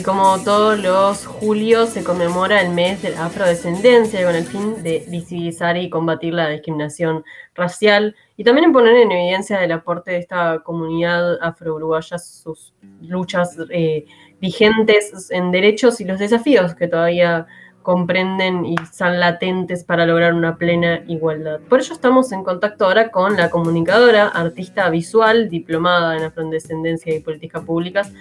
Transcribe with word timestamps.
y 0.00 0.02
como 0.02 0.42
todos 0.42 0.78
los 0.78 1.26
julios 1.26 1.90
se 1.90 2.02
conmemora 2.02 2.62
el 2.62 2.70
mes 2.70 3.02
de 3.02 3.10
la 3.10 3.26
afrodescendencia 3.26 4.24
con 4.24 4.34
el 4.34 4.44
fin 4.44 4.82
de 4.82 5.04
visibilizar 5.08 5.76
y 5.76 5.90
combatir 5.90 6.32
la 6.32 6.48
discriminación 6.48 7.22
racial 7.54 8.16
y 8.38 8.44
también 8.44 8.64
en 8.64 8.72
poner 8.72 8.96
en 8.96 9.12
evidencia 9.12 9.62
el 9.62 9.72
aporte 9.72 10.12
de 10.12 10.18
esta 10.18 10.60
comunidad 10.60 11.38
afro-uruguaya, 11.42 12.18
sus 12.18 12.72
luchas 13.02 13.58
eh, 13.68 14.06
vigentes 14.40 15.30
en 15.30 15.50
derechos 15.50 16.00
y 16.00 16.06
los 16.06 16.18
desafíos 16.18 16.74
que 16.74 16.88
todavía 16.88 17.46
comprenden 17.82 18.64
y 18.64 18.76
son 18.92 19.20
latentes 19.20 19.84
para 19.84 20.06
lograr 20.06 20.32
una 20.32 20.56
plena 20.56 21.02
igualdad. 21.08 21.60
Por 21.68 21.80
ello 21.80 21.92
estamos 21.92 22.32
en 22.32 22.42
contacto 22.42 22.86
ahora 22.86 23.10
con 23.10 23.36
la 23.36 23.50
comunicadora, 23.50 24.28
artista 24.28 24.88
visual, 24.88 25.50
diplomada 25.50 26.16
en 26.16 26.24
afrodescendencia 26.24 27.14
y 27.14 27.20
políticas 27.20 27.64
públicas, 27.64 28.12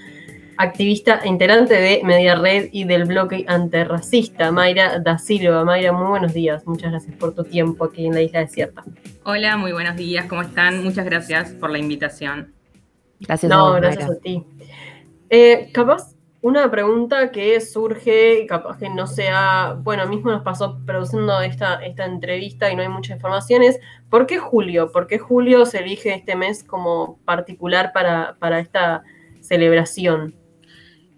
activista 0.60 1.22
e 1.24 1.30
integrante 1.30 1.74
de 1.74 2.02
Media 2.04 2.36
Red 2.36 2.68
y 2.74 2.84
del 2.84 3.06
bloque 3.06 3.46
antirracista, 3.48 4.52
Mayra 4.52 5.00
da 5.00 5.18
Silva. 5.18 5.64
Mayra, 5.64 5.94
muy 5.94 6.08
buenos 6.08 6.34
días. 6.34 6.68
Muchas 6.68 6.92
gracias 6.92 7.16
por 7.16 7.34
tu 7.34 7.46
tiempo 7.46 7.86
aquí 7.86 8.06
en 8.06 8.14
la 8.14 8.22
Isla 8.22 8.42
Desierta. 8.42 8.84
Hola, 9.24 9.56
muy 9.56 9.72
buenos 9.72 9.96
días. 9.96 10.26
¿Cómo 10.26 10.42
están? 10.42 10.84
Muchas 10.84 11.06
gracias 11.06 11.52
por 11.54 11.70
la 11.70 11.80
invitación. 11.80 12.54
Gracias 13.22 13.50
no, 13.50 13.72
gracias 13.74 14.10
a 14.10 14.20
ti. 14.20 14.46
Eh, 15.30 15.70
capaz 15.72 16.14
una 16.42 16.70
pregunta 16.70 17.32
que 17.32 17.62
surge, 17.62 18.46
capaz 18.46 18.80
que 18.80 18.90
no 18.90 19.08
sea, 19.08 19.78
bueno, 19.82 20.08
mismo 20.08 20.30
nos 20.30 20.44
pasó 20.44 20.80
produciendo 20.86 21.40
esta, 21.40 21.76
esta 21.76 22.04
entrevista 22.04 22.70
y 22.70 22.76
no 22.76 22.82
hay 22.82 22.90
muchas 22.90 23.16
informaciones, 23.16 23.80
¿por 24.10 24.26
qué 24.26 24.40
julio? 24.40 24.92
¿Por 24.92 25.08
qué 25.08 25.20
julio 25.20 25.66
se 25.66 25.80
elige 25.80 26.14
este 26.14 26.36
mes 26.36 26.66
como 26.66 27.18
particular 27.24 27.92
para, 27.94 28.60
esta 28.60 29.04
celebración? 29.40 30.36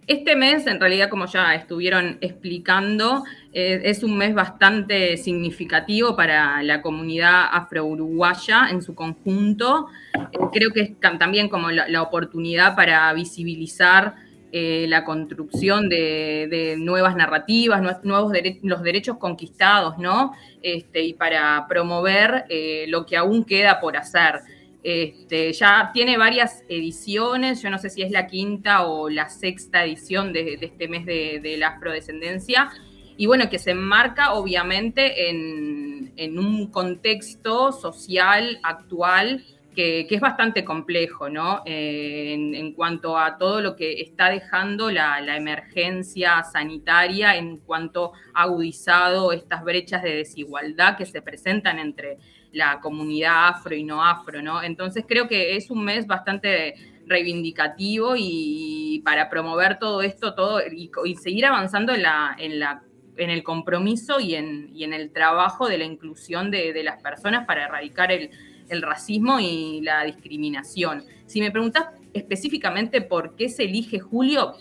Este 0.07 0.35
mes, 0.35 0.65
en 0.65 0.79
realidad, 0.79 1.09
como 1.09 1.25
ya 1.27 1.53
estuvieron 1.53 2.17
explicando, 2.21 3.23
eh, 3.53 3.81
es 3.83 4.03
un 4.03 4.17
mes 4.17 4.33
bastante 4.33 5.15
significativo 5.15 6.15
para 6.15 6.63
la 6.63 6.81
comunidad 6.81 7.45
afro-uruguaya 7.51 8.69
en 8.71 8.81
su 8.81 8.95
conjunto. 8.95 9.87
Eh, 10.15 10.37
creo 10.51 10.71
que 10.71 10.81
es 10.81 10.99
también 10.99 11.49
como 11.49 11.69
la 11.69 12.01
oportunidad 12.01 12.75
para 12.75 13.13
visibilizar 13.13 14.15
eh, 14.51 14.85
la 14.89 15.05
construcción 15.05 15.87
de, 15.87 16.75
nuevas 16.79 17.15
narrativas, 17.15 18.03
nuevos 18.03 18.33
los 18.63 18.81
derechos 18.81 19.17
conquistados, 19.17 19.99
¿no? 19.99 20.33
Este, 20.63 21.03
y 21.03 21.13
para 21.13 21.67
promover 21.69 22.45
lo 22.87 23.05
que 23.05 23.17
aún 23.17 23.45
queda 23.45 23.79
por 23.79 23.95
hacer. 23.95 24.41
Este, 24.83 25.53
ya 25.53 25.91
tiene 25.93 26.17
varias 26.17 26.63
ediciones, 26.67 27.61
yo 27.61 27.69
no 27.69 27.77
sé 27.77 27.89
si 27.89 28.01
es 28.01 28.11
la 28.11 28.27
quinta 28.27 28.85
o 28.85 29.09
la 29.09 29.29
sexta 29.29 29.85
edición 29.85 30.33
de, 30.33 30.57
este 30.59 30.87
mes 30.87 31.05
de, 31.05 31.55
la 31.57 31.69
afrodescendencia, 31.69 32.69
y 33.17 33.27
bueno, 33.27 33.49
que 33.49 33.59
se 33.59 33.71
enmarca 33.71 34.33
obviamente 34.33 35.29
en, 35.29 36.13
en 36.17 36.39
un 36.39 36.71
contexto 36.71 37.71
social 37.71 38.59
actual 38.63 39.43
que, 39.75 40.07
es 40.09 40.21
bastante 40.21 40.65
complejo, 40.65 41.29
¿no? 41.29 41.61
Eh, 41.65 42.33
en, 42.33 42.73
cuanto 42.73 43.17
a 43.17 43.37
todo 43.37 43.61
lo 43.61 43.75
que 43.75 44.01
está 44.01 44.29
dejando 44.29 44.91
la, 44.91 45.19
emergencia 45.35 46.43
sanitaria, 46.43 47.35
en 47.35 47.57
cuanto 47.57 48.11
ha 48.33 48.43
agudizado 48.43 49.31
estas 49.31 49.63
brechas 49.63 50.03
de 50.03 50.15
desigualdad 50.15 50.97
que 50.97 51.05
se 51.05 51.21
presentan 51.21 51.79
entre 51.79 52.17
la 52.51 52.79
comunidad 52.79 53.49
afro 53.49 53.75
y 53.75 53.83
no 53.83 54.03
afro, 54.03 54.41
¿no? 54.41 54.61
Entonces 54.61 55.05
creo 55.07 55.27
que 55.27 55.55
es 55.55 55.71
un 55.71 55.83
mes 55.83 56.07
bastante 56.07 56.75
reivindicativo 57.05 58.15
y, 58.17 59.01
para 59.03 59.29
promover 59.29 59.79
todo 59.79 60.01
esto, 60.01 60.33
todo 60.33 60.59
y, 60.65 61.15
seguir 61.15 61.45
avanzando 61.45 61.93
en 61.93 62.03
la, 62.03 62.35
en 62.37 62.59
la 62.59 62.83
en 63.17 63.29
el 63.29 63.43
compromiso 63.43 64.19
y 64.19 64.35
en, 64.35 64.71
en 64.75 64.93
el 64.93 65.11
trabajo 65.11 65.67
de 65.67 65.77
la 65.77 65.83
inclusión 65.83 66.49
de 66.49 66.81
las 66.83 67.01
personas 67.03 67.45
para 67.45 67.65
erradicar 67.65 68.11
el, 68.11 68.31
el 68.71 68.81
racismo 68.81 69.39
y 69.39 69.81
la 69.81 70.03
discriminación. 70.05 71.03
Si 71.25 71.41
me 71.41 71.51
preguntas 71.51 71.89
específicamente 72.13 73.01
por 73.01 73.35
qué 73.35 73.49
se 73.49 73.65
elige 73.65 73.99
julio, 73.99 74.53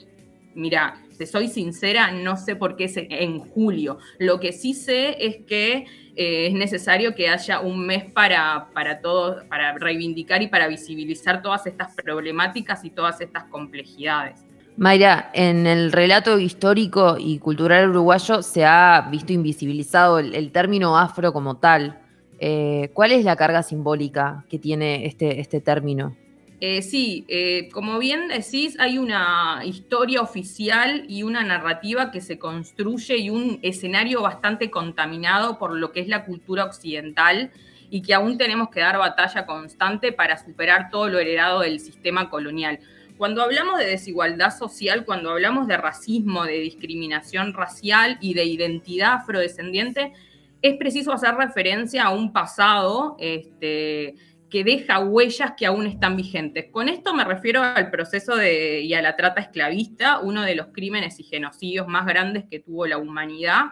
mira, 0.54 1.00
soy 1.26 1.48
sincera, 1.48 2.10
no 2.10 2.36
sé 2.36 2.56
por 2.56 2.76
qué 2.76 2.84
es 2.84 2.94
en 2.96 3.38
julio. 3.38 3.98
Lo 4.18 4.40
que 4.40 4.52
sí 4.52 4.74
sé 4.74 5.16
es 5.24 5.44
que 5.46 5.86
eh, 6.16 6.46
es 6.46 6.52
necesario 6.54 7.14
que 7.14 7.28
haya 7.28 7.60
un 7.60 7.86
mes 7.86 8.04
para, 8.04 8.68
para 8.74 9.00
todos, 9.00 9.44
para 9.44 9.76
reivindicar 9.78 10.42
y 10.42 10.48
para 10.48 10.68
visibilizar 10.68 11.42
todas 11.42 11.66
estas 11.66 11.94
problemáticas 11.94 12.84
y 12.84 12.90
todas 12.90 13.20
estas 13.20 13.44
complejidades. 13.44 14.44
Mayra, 14.76 15.30
en 15.34 15.66
el 15.66 15.92
relato 15.92 16.38
histórico 16.38 17.16
y 17.18 17.38
cultural 17.38 17.90
uruguayo 17.90 18.42
se 18.42 18.64
ha 18.64 19.08
visto 19.10 19.32
invisibilizado 19.32 20.18
el 20.18 20.52
término 20.52 20.96
afro 20.96 21.32
como 21.32 21.56
tal. 21.56 22.00
Eh, 22.42 22.90
¿Cuál 22.94 23.12
es 23.12 23.22
la 23.22 23.36
carga 23.36 23.62
simbólica 23.62 24.46
que 24.48 24.58
tiene 24.58 25.04
este, 25.04 25.40
este 25.40 25.60
término? 25.60 26.16
Eh, 26.62 26.82
sí, 26.82 27.24
eh, 27.28 27.70
como 27.72 27.98
bien 27.98 28.28
decís, 28.28 28.76
hay 28.78 28.98
una 28.98 29.62
historia 29.64 30.20
oficial 30.20 31.06
y 31.08 31.22
una 31.22 31.42
narrativa 31.42 32.10
que 32.10 32.20
se 32.20 32.38
construye 32.38 33.16
y 33.16 33.30
un 33.30 33.58
escenario 33.62 34.20
bastante 34.20 34.70
contaminado 34.70 35.58
por 35.58 35.74
lo 35.74 35.90
que 35.90 36.00
es 36.00 36.08
la 36.08 36.26
cultura 36.26 36.66
occidental 36.66 37.50
y 37.88 38.02
que 38.02 38.12
aún 38.12 38.36
tenemos 38.36 38.68
que 38.68 38.80
dar 38.80 38.98
batalla 38.98 39.46
constante 39.46 40.12
para 40.12 40.36
superar 40.36 40.90
todo 40.90 41.08
lo 41.08 41.18
heredado 41.18 41.60
del 41.60 41.80
sistema 41.80 42.28
colonial. 42.28 42.78
Cuando 43.16 43.42
hablamos 43.42 43.78
de 43.78 43.86
desigualdad 43.86 44.56
social, 44.56 45.06
cuando 45.06 45.30
hablamos 45.30 45.66
de 45.66 45.78
racismo, 45.78 46.44
de 46.44 46.60
discriminación 46.60 47.54
racial 47.54 48.18
y 48.20 48.34
de 48.34 48.44
identidad 48.44 49.14
afrodescendiente, 49.14 50.12
es 50.62 50.76
preciso 50.76 51.12
hacer 51.12 51.34
referencia 51.36 52.04
a 52.04 52.10
un 52.10 52.32
pasado 52.34 53.16
este, 53.18 54.14
que 54.50 54.64
deja 54.64 54.98
huellas 54.98 55.52
que 55.56 55.66
aún 55.66 55.86
están 55.86 56.16
vigentes. 56.16 56.66
Con 56.70 56.88
esto 56.88 57.14
me 57.14 57.24
refiero 57.24 57.62
al 57.62 57.90
proceso 57.90 58.36
de, 58.36 58.80
y 58.80 58.92
a 58.94 59.02
la 59.02 59.16
trata 59.16 59.40
esclavista, 59.40 60.18
uno 60.18 60.42
de 60.42 60.56
los 60.56 60.68
crímenes 60.72 61.20
y 61.20 61.24
genocidios 61.24 61.86
más 61.88 62.06
grandes 62.06 62.44
que 62.50 62.58
tuvo 62.58 62.86
la 62.86 62.98
humanidad, 62.98 63.66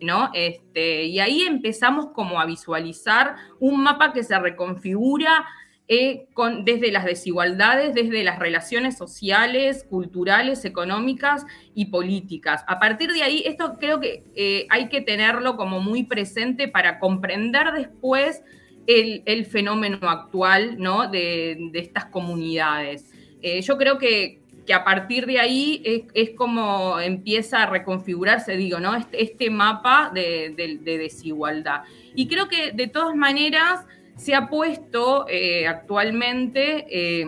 ¿no? 0.00 0.30
Este, 0.34 1.04
y 1.04 1.20
ahí 1.20 1.42
empezamos 1.42 2.06
como 2.14 2.40
a 2.40 2.46
visualizar 2.46 3.36
un 3.60 3.82
mapa 3.82 4.12
que 4.12 4.24
se 4.24 4.38
reconfigura 4.38 5.46
eh, 5.86 6.28
con, 6.32 6.64
desde 6.64 6.90
las 6.90 7.04
desigualdades, 7.04 7.92
desde 7.92 8.24
las 8.24 8.38
relaciones 8.38 8.96
sociales, 8.96 9.84
culturales, 9.84 10.64
económicas 10.64 11.44
y 11.74 11.86
políticas. 11.86 12.64
A 12.66 12.80
partir 12.80 13.12
de 13.12 13.22
ahí, 13.22 13.42
esto 13.44 13.76
creo 13.78 14.00
que 14.00 14.24
eh, 14.34 14.66
hay 14.70 14.88
que 14.88 15.02
tenerlo 15.02 15.56
como 15.56 15.80
muy 15.80 16.04
presente 16.04 16.68
para 16.68 16.98
comprender 16.98 17.72
después 17.72 18.42
el, 18.86 19.46
fenómeno 19.46 19.98
actual 20.02 20.76
¿no? 20.78 21.08
de, 21.10 21.70
estas 21.74 22.06
comunidades. 22.06 23.10
Eh, 23.42 23.60
yo 23.62 23.76
creo 23.76 23.98
que, 23.98 24.40
a 24.74 24.82
partir 24.82 25.26
de 25.26 25.38
ahí 25.40 25.82
es, 26.14 26.30
como 26.30 26.98
empieza 26.98 27.64
a 27.64 27.66
reconfigurarse, 27.66 28.56
digo, 28.56 28.80
¿no? 28.80 28.94
este, 28.94 29.22
este 29.22 29.50
mapa 29.50 30.10
de, 30.14 30.54
de 30.56 30.98
desigualdad. 30.98 31.82
Y 32.14 32.28
creo 32.28 32.48
que 32.48 32.72
de 32.72 32.86
todas 32.86 33.14
maneras 33.14 33.84
se 34.16 34.34
ha 34.34 34.48
puesto 34.48 35.26
eh, 35.28 35.66
actualmente, 35.66 36.86
eh, 36.88 37.26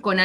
con, 0.00 0.18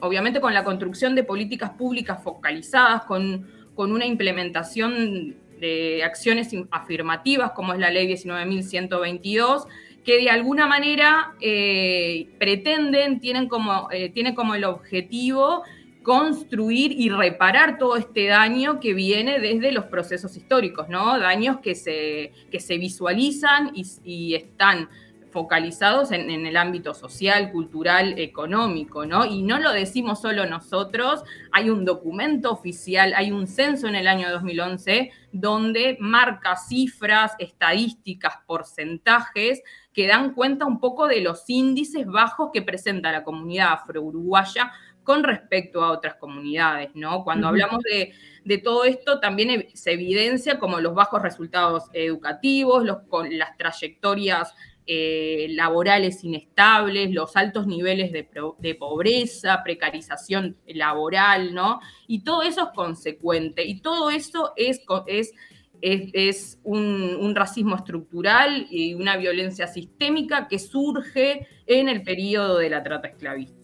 obviamente 0.00 0.40
con 0.40 0.54
la 0.54 0.64
construcción 0.64 1.14
de 1.14 1.22
políticas 1.22 1.70
públicas 1.70 2.22
focalizadas, 2.22 3.04
con, 3.04 3.46
una 3.74 4.06
implementación 4.06 5.34
de 5.62 6.02
acciones 6.04 6.50
afirmativas, 6.70 7.52
como 7.52 7.72
es 7.72 7.78
la 7.78 7.90
ley 7.90 8.06
19.122, 8.08 9.66
que 10.04 10.18
de 10.18 10.28
alguna 10.28 10.66
manera 10.66 11.34
eh, 11.40 12.28
pretenden, 12.38 13.20
tienen 13.20 13.48
como, 13.48 13.88
tiene 14.12 14.34
como 14.34 14.54
el 14.54 14.64
objetivo 14.64 15.62
construir 16.02 16.92
y 16.92 17.08
reparar 17.08 17.78
todo 17.78 17.96
este 17.96 18.26
daño 18.26 18.80
que 18.80 18.92
viene 18.92 19.38
desde 19.38 19.72
los 19.72 19.84
procesos 19.84 20.36
históricos, 20.36 20.88
¿no? 20.88 21.18
Daños 21.18 21.60
que 21.60 21.74
se, 21.74 22.32
que 22.50 22.60
se 22.60 22.78
visualizan 22.78 23.72
y, 23.74 24.34
están 24.34 24.88
focalizados 25.32 26.12
en, 26.12 26.30
el 26.30 26.56
ámbito 26.56 26.94
social, 26.94 27.50
cultural, 27.50 28.18
económico, 28.18 29.06
¿no? 29.06 29.24
Y 29.24 29.42
no 29.42 29.58
lo 29.58 29.72
decimos 29.72 30.20
solo 30.20 30.46
nosotros, 30.46 31.24
hay 31.50 31.70
un 31.70 31.84
documento 31.84 32.52
oficial, 32.52 33.14
hay 33.16 33.32
un 33.32 33.46
censo 33.46 33.88
en 33.88 33.96
el 33.96 34.06
año 34.06 34.30
2011 34.30 35.10
donde 35.32 35.96
marca 35.98 36.56
cifras, 36.56 37.32
estadísticas, 37.38 38.34
porcentajes 38.46 39.62
que 39.92 40.06
dan 40.06 40.34
cuenta 40.34 40.66
un 40.66 40.78
poco 40.78 41.08
de 41.08 41.22
los 41.22 41.48
índices 41.48 42.06
bajos 42.06 42.50
que 42.52 42.62
presenta 42.62 43.10
la 43.10 43.24
comunidad 43.24 43.72
afro-uruguaya 43.72 44.72
con 45.02 45.24
respecto 45.24 45.82
a 45.82 45.90
otras 45.90 46.14
comunidades, 46.14 46.90
¿no? 46.94 47.24
Cuando 47.24 47.48
hablamos 47.48 47.82
de, 47.82 48.58
todo 48.58 48.84
esto, 48.84 49.20
también 49.20 49.68
se 49.74 49.92
evidencia 49.92 50.58
como 50.58 50.80
los 50.80 50.94
bajos 50.94 51.22
resultados 51.22 51.84
educativos, 51.92 52.84
los, 52.84 53.00
con 53.08 53.36
las 53.36 53.56
trayectorias 53.56 54.54
eh, 54.86 55.48
laborales 55.50 56.24
inestables, 56.24 57.12
los 57.12 57.36
altos 57.36 57.66
niveles 57.66 58.12
de, 58.12 58.74
pobreza, 58.74 59.62
precarización 59.62 60.56
laboral, 60.66 61.54
¿no? 61.54 61.80
Y 62.06 62.24
todo 62.24 62.42
eso 62.42 62.64
es 62.64 62.74
consecuente, 62.74 63.64
y 63.64 63.80
todo 63.80 64.10
eso 64.10 64.52
es, 64.56 64.80
es, 65.06 65.32
es, 65.80 66.58
un, 66.64 67.16
un, 67.20 67.34
racismo 67.34 67.76
estructural 67.76 68.66
y 68.70 68.94
una 68.94 69.16
violencia 69.16 69.66
sistémica 69.66 70.48
que 70.48 70.58
surge 70.58 71.46
en 71.66 71.88
el 71.88 72.02
periodo 72.02 72.58
de 72.58 72.70
la 72.70 72.82
trata 72.82 73.08
esclavista. 73.08 73.62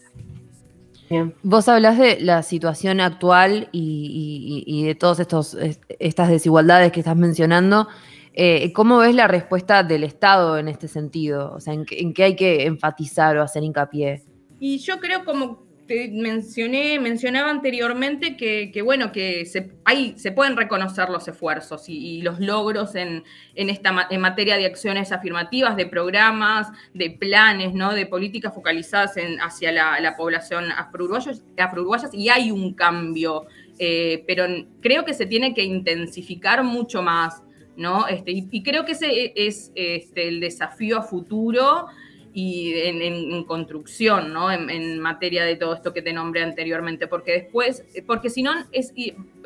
Vos 1.41 1.67
hablas 1.67 1.97
de 1.97 2.19
la 2.19 2.43
situación 2.43 3.01
actual 3.01 3.69
y, 3.71 4.83
de 4.85 4.93
todas 4.93 5.19
estas 5.19 6.29
desigualdades 6.29 6.91
que 6.91 6.99
estás 6.99 7.15
mencionando. 7.15 7.87
Eh, 8.33 8.71
¿Cómo 8.73 8.99
ves 8.99 9.15
la 9.15 9.27
respuesta 9.27 9.83
del 9.83 10.03
Estado 10.03 10.57
en 10.57 10.67
este 10.67 10.87
sentido? 10.87 11.53
O 11.53 11.59
sea, 11.59 11.73
¿en, 11.73 11.85
qué 12.13 12.23
hay 12.23 12.35
que 12.35 12.65
enfatizar 12.65 13.37
o 13.37 13.43
hacer 13.43 13.63
hincapié? 13.63 14.23
Y 14.59 14.77
yo 14.79 14.99
creo 14.99 15.25
como 15.25 15.69
mencioné, 16.11 16.99
mencionaba 16.99 17.49
anteriormente 17.49 18.37
que, 18.37 18.81
bueno, 18.83 19.11
que 19.11 19.45
se, 19.45 19.71
se 20.15 20.31
pueden 20.31 20.55
reconocer 20.55 21.09
los 21.09 21.27
esfuerzos 21.27 21.89
y, 21.89 22.21
los 22.21 22.39
logros 22.39 22.95
en, 22.95 23.23
esta, 23.55 24.07
en 24.09 24.21
materia 24.21 24.57
de 24.57 24.65
acciones 24.65 25.11
afirmativas, 25.11 25.75
de 25.75 25.87
programas, 25.87 26.67
de 26.93 27.09
planes, 27.11 27.73
¿no? 27.73 27.93
de 27.93 28.05
políticas 28.05 28.53
focalizadas 28.53 29.15
hacia 29.41 29.71
la, 29.71 30.15
población 30.15 30.65
afro-uruguayas 30.71 32.13
y 32.13 32.29
hay 32.29 32.51
un 32.51 32.73
cambio, 32.73 33.45
eh, 33.77 34.23
pero 34.27 34.45
creo 34.81 35.05
que 35.05 35.13
se 35.13 35.25
tiene 35.25 35.53
que 35.53 35.63
intensificar 35.63 36.63
mucho 36.63 37.01
más. 37.01 37.41
¿No? 37.79 38.07
Este, 38.07 38.31
y, 38.31 38.61
creo 38.61 38.85
que 38.85 38.91
ese 38.91 39.31
es 39.35 39.71
este, 39.73 40.27
el 40.27 40.41
desafío 40.41 40.97
a 40.97 41.01
futuro 41.01 41.87
y 42.33 42.73
en, 42.73 43.43
construcción, 43.45 44.33
¿no? 44.33 44.51
En, 44.51 44.99
materia 44.99 45.45
de 45.45 45.55
todo 45.55 45.73
esto 45.73 45.93
que 45.93 46.01
te 46.01 46.11
nombré 46.11 46.43
anteriormente, 46.43 47.07
porque 47.07 47.31
después, 47.31 47.85
porque 48.05 48.29
si 48.29 48.43
no, 48.43 48.51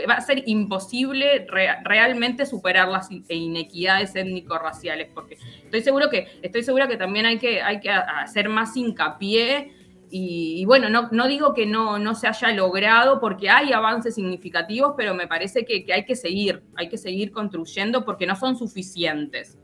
va 0.10 0.16
a 0.16 0.22
ser 0.22 0.44
imposible 0.48 1.46
realmente 1.84 2.46
superar 2.48 2.90
las 2.90 3.10
inequidades 3.30 4.16
étnico-raciales, 4.16 5.10
porque 5.14 5.38
estoy 5.64 5.82
seguro 5.82 6.10
que, 6.10 6.28
estoy 6.42 6.64
segura 6.64 6.88
que 6.88 6.98
también 6.98 7.28
hay 7.28 7.38
que, 7.38 7.62
hay 7.62 7.80
que 7.80 7.92
hacer 7.92 8.50
más 8.50 8.76
hincapié 8.76 9.72
y, 10.16 10.64
bueno, 10.66 10.90
no, 10.90 11.10
no, 11.12 11.28
digo 11.28 11.56
que 11.56 11.66
no, 11.66 11.98
no 11.98 12.14
se 12.14 12.28
haya 12.28 12.52
logrado 12.52 13.20
porque 13.20 13.50
hay 13.50 13.74
avances 13.74 14.14
significativos, 14.14 14.94
pero 14.96 15.16
me 15.16 15.28
parece 15.28 15.66
que, 15.66 15.86
hay 15.92 16.06
que 16.06 16.16
seguir, 16.16 16.62
hay 16.76 16.88
que 16.88 16.98
seguir 16.98 17.32
construyendo 17.32 18.06
porque 18.06 18.28
no 18.28 18.36
son 18.36 18.56
suficientes 18.56 19.58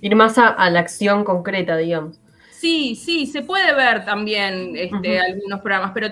ir 0.00 0.16
más 0.16 0.36
a, 0.38 0.68
la 0.68 0.80
acción 0.80 1.24
concreta, 1.24 1.76
digamos. 1.76 2.20
Sí, 2.50 2.96
sí, 2.96 3.26
se 3.26 3.42
puede 3.42 3.74
ver 3.74 4.04
también 4.04 4.74
este, 4.76 5.20
algunos 5.20 5.60
programas, 5.60 5.92
pero, 5.94 6.08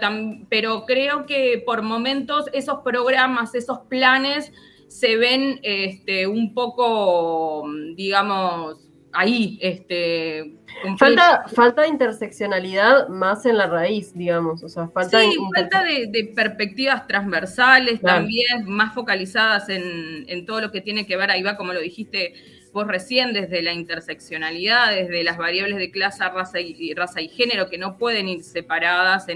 pero 0.48 0.84
creo 0.84 1.26
que 1.26 1.62
por 1.64 1.82
momentos 1.82 2.46
esos 2.52 2.80
programas, 2.80 3.54
esos 3.54 3.80
planes 3.88 4.52
se 4.88 5.16
ven 5.16 5.60
este, 5.62 6.26
un 6.26 6.54
poco, 6.54 7.64
digamos, 7.94 8.88
ahí. 9.12 9.58
Este, 9.60 10.56
falta, 10.98 11.44
falta 11.48 11.86
interseccionalidad 11.86 13.08
más 13.08 13.46
en 13.46 13.56
la 13.56 13.66
raíz, 13.66 14.14
digamos. 14.14 14.62
O 14.62 14.68
sea, 14.68 14.88
falta, 14.88 15.20
sí, 15.20 15.36
falta 15.54 15.84
de, 15.84 16.32
perspectivas 16.34 17.06
transversales 17.06 18.00
también, 18.00 18.64
más 18.66 18.94
focalizadas 18.94 19.68
en, 19.68 20.24
en, 20.28 20.46
todo 20.46 20.60
lo 20.60 20.70
que 20.70 20.80
tiene 20.80 21.06
que 21.06 21.16
ver, 21.16 21.30
ahí 21.30 21.42
va 21.42 21.56
como 21.56 21.72
lo 21.72 21.80
dijiste, 21.80 22.34
vos 22.72 22.86
recién 22.86 23.32
desde 23.32 23.62
la 23.62 23.72
interseccionalidad, 23.72 24.94
desde 24.94 25.24
las 25.24 25.36
variables 25.36 25.78
de 25.78 25.90
clase, 25.90 26.24
raza 26.28 26.60
y, 26.60 26.94
raza 26.94 27.20
y 27.20 27.28
género 27.28 27.68
que 27.68 27.78
no 27.78 27.98
pueden 27.98 28.28
ir 28.28 28.42
separadas 28.42 29.26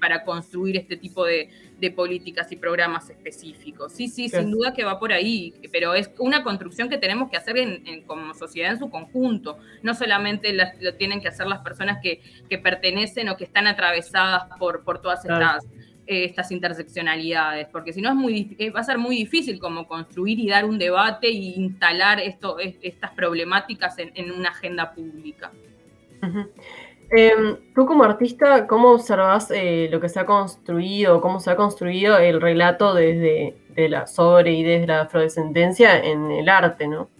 para 0.00 0.24
construir 0.24 0.76
este 0.76 0.96
tipo 0.96 1.24
de, 1.24 1.50
políticas 1.94 2.50
y 2.50 2.56
programas 2.56 3.10
específicos. 3.10 3.92
Sí, 3.92 4.08
sí, 4.08 4.30
sin 4.30 4.50
duda 4.50 4.72
que 4.72 4.84
va 4.84 4.98
por 4.98 5.12
ahí, 5.12 5.52
pero 5.70 5.92
es 5.92 6.10
una 6.18 6.42
construcción 6.42 6.88
que 6.88 6.96
tenemos 6.96 7.30
que 7.30 7.36
hacer 7.36 7.58
en, 7.58 8.04
como 8.06 8.32
sociedad 8.32 8.72
en 8.72 8.78
su 8.78 8.88
conjunto. 8.88 9.58
No 9.82 9.92
solamente 9.92 10.54
lo 10.54 10.94
tienen 10.94 11.20
que 11.20 11.28
hacer 11.28 11.46
las 11.46 11.60
personas 11.60 11.98
que, 12.02 12.22
pertenecen 12.62 13.28
o 13.28 13.36
que 13.36 13.44
están 13.44 13.66
atravesadas 13.66 14.44
por, 14.58 14.82
por 14.82 15.02
todas 15.02 15.26
estas 15.26 15.66
estas 16.06 16.50
interseccionalidades, 16.52 17.68
porque 17.68 17.92
si 17.92 18.00
no 18.00 18.08
es 18.10 18.14
muy, 18.14 18.56
va 18.74 18.80
a 18.80 18.84
ser 18.84 18.98
muy 18.98 19.16
difícil 19.16 19.58
como 19.58 19.86
construir 19.86 20.38
y 20.38 20.48
dar 20.48 20.64
un 20.64 20.78
debate 20.78 21.28
e 21.28 21.32
instalar 21.32 22.20
esto, 22.20 22.58
estas 22.58 23.12
problemáticas 23.12 23.96
en, 23.98 24.30
una 24.30 24.50
agenda 24.50 24.92
pública. 24.92 25.50
Em, 27.10 27.56
tú 27.74 27.86
como 27.86 28.04
artista, 28.04 28.66
¿cómo 28.66 28.92
observas 28.92 29.50
eh, 29.50 29.88
lo 29.90 30.00
que 30.00 30.08
se 30.08 30.20
ha 30.20 30.26
construido, 30.26 31.20
cómo 31.20 31.40
se 31.40 31.50
ha 31.50 31.56
construido 31.56 32.18
el 32.18 32.40
relato 32.40 32.94
desde 32.94 33.56
de 33.74 33.88
la 33.88 34.06
sobre 34.06 34.52
y 34.52 34.62
desde 34.62 34.86
la 34.86 35.02
afrodescendencia 35.02 35.98
en 35.98 36.30
el 36.30 36.48
arte, 36.48 36.86
no? 36.86 37.10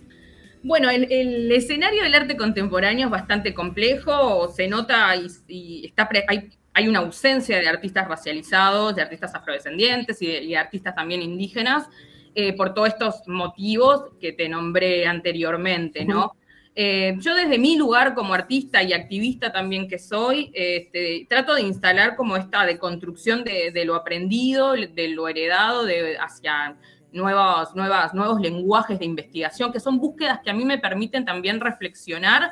Bueno, 0.63 0.89
el, 0.89 1.53
escenario 1.53 2.03
del 2.03 2.15
arte 2.15 2.37
contemporáneo 2.37 3.07
es 3.07 3.11
bastante 3.11 3.53
complejo, 3.53 4.49
se 4.49 4.67
nota 4.67 5.15
y, 5.15 5.27
y 5.49 5.87
está 5.87 6.09
hay 6.27 6.51
hay 6.75 6.89
una 6.89 6.99
ausencia 6.99 7.59
de 7.59 7.69
artistas 7.69 8.07
racializados, 8.09 8.97
de 8.97 9.03
artistas 9.03 9.35
afrodescendientes 9.35 10.21
y 10.21 10.27
de, 10.27 10.57
artistas 10.57 10.95
también 10.95 11.23
indígenas, 11.23 11.89
eh, 12.35 12.53
por 12.53 12.75
todos 12.75 12.89
estos 12.89 13.23
motivos 13.29 14.07
que 14.21 14.33
te 14.33 14.49
nombré 14.49 15.07
anteriormente, 15.07 16.05
¿no? 16.05 16.35
Eh, 16.77 17.15
yo 17.21 17.37
desde 17.37 17.57
mi 17.57 17.77
lugar 17.77 18.15
como 18.15 18.35
artista 18.35 18.83
y 18.83 18.93
activista 18.93 19.53
también 19.53 19.87
que 19.87 20.01
soy, 20.01 20.51
este, 20.53 21.25
trato 21.31 21.55
de 21.55 21.63
instalar 21.63 22.17
como 22.17 22.37
esta 22.37 22.67
deconstrucción 22.67 23.45
de, 23.45 23.71
de 23.71 23.85
lo 23.85 23.95
aprendido, 23.95 24.73
de 24.73 25.09
lo 25.09 25.29
heredado, 25.29 25.85
de, 25.85 26.19
hacia 26.19 26.77
nuevos, 27.15 27.75
nuevas, 27.77 28.13
nuevos 28.13 28.41
lenguajes 28.41 28.99
de 28.99 29.05
investigación, 29.05 29.73
que 29.73 29.79
son 29.79 29.99
búsquedas 29.99 30.41
que 30.43 30.51
a 30.51 30.55
mí 30.55 30.65
me 30.65 30.79
permiten 30.79 31.25
también 31.25 31.61
reflexionar 31.61 32.51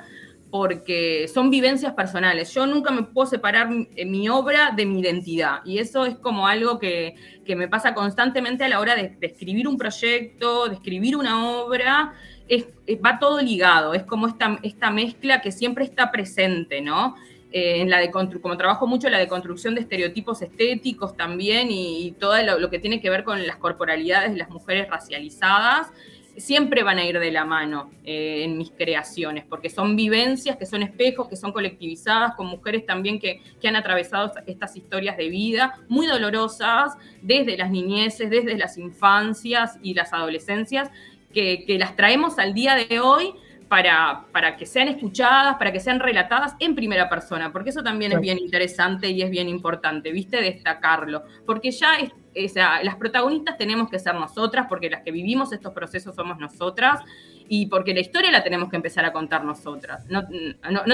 porque 0.53 1.29
son 1.33 1.49
vivencias 1.49 1.95
personales. 1.95 2.53
Yo 2.53 2.67
nunca 2.67 2.93
me 2.93 3.05
puedo 3.05 3.27
separar 3.27 3.71
mi 3.71 4.29
obra 4.29 4.71
de 4.77 4.85
mi 4.85 5.01
identidad 5.01 5.61
y 5.65 5.79
eso 5.79 6.05
es 6.05 6.15
como 6.17 6.47
algo 6.47 6.79
que, 6.79 7.15
me 7.57 7.69
pasa 7.69 7.95
constantemente 7.95 8.63
a 8.63 8.69
la 8.69 8.79
hora 8.79 8.95
de, 8.95 9.17
escribir 9.23 9.67
un 9.67 9.79
proyecto, 9.79 10.69
de 10.69 10.75
escribir 10.75 11.17
una 11.17 11.49
obra. 11.49 12.13
Es, 12.49 12.67
va 13.03 13.19
todo 13.19 13.41
ligado, 13.41 13.95
es 13.95 14.03
como 14.03 14.27
esta, 14.27 14.59
esta 14.63 14.91
mezcla 14.91 15.41
que 15.41 15.53
siempre 15.53 15.85
está 15.85 16.13
presente, 16.13 16.83
¿no? 16.83 17.17
Eh, 17.51 17.81
en 17.81 17.89
la 17.89 18.01
de 18.01 18.11
como 18.11 18.59
trabajo 18.59 18.87
mucho 18.87 19.07
en 19.07 19.15
la 19.15 19.21
deconstrucción 19.21 19.75
de 19.75 19.81
estereotipos 19.81 20.43
estéticos 20.43 21.17
también 21.17 21.69
y, 21.71 22.13
todo 22.21 22.35
lo, 22.59 22.69
que 22.69 22.79
tiene 22.79 23.01
que 23.01 23.09
ver 23.09 23.25
con 23.25 23.47
las 23.47 23.57
corporalidades 23.57 24.33
de 24.33 24.39
las 24.39 24.51
mujeres 24.51 24.87
racializadas, 24.91 25.91
siempre 26.37 26.83
van 26.83 26.99
a 26.99 27.05
ir 27.05 27.19
de 27.19 27.31
la 27.31 27.45
mano 27.45 27.91
eh, 28.05 28.45
en 28.45 28.57
mis 28.57 28.71
creaciones, 28.71 29.45
porque 29.45 29.69
son 29.69 29.97
vivencias 29.97 30.57
que 30.57 30.67
son 30.67 30.83
espejos, 30.83 31.29
que 31.29 31.37
son 31.37 31.53
colectivizadas, 31.53 32.35
con 32.35 32.47
mujeres 32.47 32.87
también 32.87 33.19
que, 33.19 33.43
han 33.67 33.77
atravesado 33.77 34.33
estas 34.47 34.77
historias 34.77 35.17
de 35.17 35.29
vida 35.29 35.81
muy 35.89 36.07
dolorosas, 36.07 36.97
desde 37.23 37.57
las 37.57 37.71
niñeces, 37.71 38.29
desde 38.29 38.57
las 38.57 38.77
infancias 38.77 39.79
y 39.83 39.95
las 39.95 40.13
adolescencias, 40.13 40.91
que, 41.33 41.65
las 41.79 41.97
traemos 41.97 42.39
al 42.39 42.55
día 42.55 42.75
de 42.75 43.01
hoy 43.01 43.35
para, 43.69 44.27
para, 44.33 44.57
que 44.57 44.67
sean 44.67 44.89
escuchadas, 44.89 45.57
para 45.57 45.73
que 45.73 45.81
sean 45.81 46.01
relatadas 46.01 46.55
en 46.59 46.75
primera 46.75 47.09
persona, 47.09 47.53
porque 47.53 47.71
eso 47.71 47.83
también 47.83 48.13
es 48.13 48.21
bien 48.21 48.39
interesante 48.39 49.09
y 49.09 49.23
es 49.23 49.31
bien 49.31 49.49
importante, 49.49 50.13
¿viste? 50.13 50.43
Destacarlo, 50.43 51.23
porque 51.47 51.71
ya 51.71 51.97
es, 51.97 52.11
o 52.35 52.49
sea, 52.49 52.83
las 52.83 52.97
protagonistas 52.97 53.57
tenemos 53.57 53.91
que 53.91 53.99
ser 53.99 54.15
nosotras, 54.15 54.67
porque 54.69 54.91
las 54.91 55.03
que 55.03 55.11
vivimos 55.11 55.53
estos 55.53 55.73
procesos 55.73 56.15
somos 56.15 56.39
nosotras, 56.39 57.01
y 57.49 57.67
porque 57.67 57.93
la 57.93 58.01
historia 58.01 58.31
la 58.31 58.43
tenemos 58.43 58.71
que 58.71 58.77
empezar 58.77 59.05
a 59.05 59.13
contar 59.13 59.45
nosotras. 59.45 60.07
No, 60.09 60.27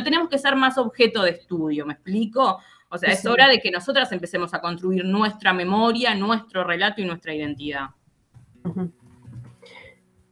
tenemos 0.03 0.29
que 0.29 0.39
ser 0.39 0.57
más 0.57 0.77
objeto 0.79 1.23
de 1.23 1.31
estudio, 1.31 1.87
¿me 1.87 1.93
explico? 1.93 2.59
O 2.89 2.99
sea, 2.99 3.13
es 3.13 3.25
hora 3.27 3.49
de 3.49 3.61
que 3.61 3.71
nosotras 3.71 4.11
empecemos 4.13 4.55
a 4.55 4.61
construir 4.61 5.05
nuestra 5.05 5.53
memoria, 5.53 6.15
nuestro 6.15 6.65
relato 6.65 7.01
y 7.01 7.05
nuestra 7.05 7.35
identidad. 7.35 7.91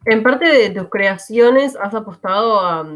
En 0.05 0.23
parte 0.23 0.47
de 0.47 0.71
tus 0.71 0.89
creaciones 0.89 1.77
has 1.77 1.95
apostado 1.95 2.61
a 2.61 2.87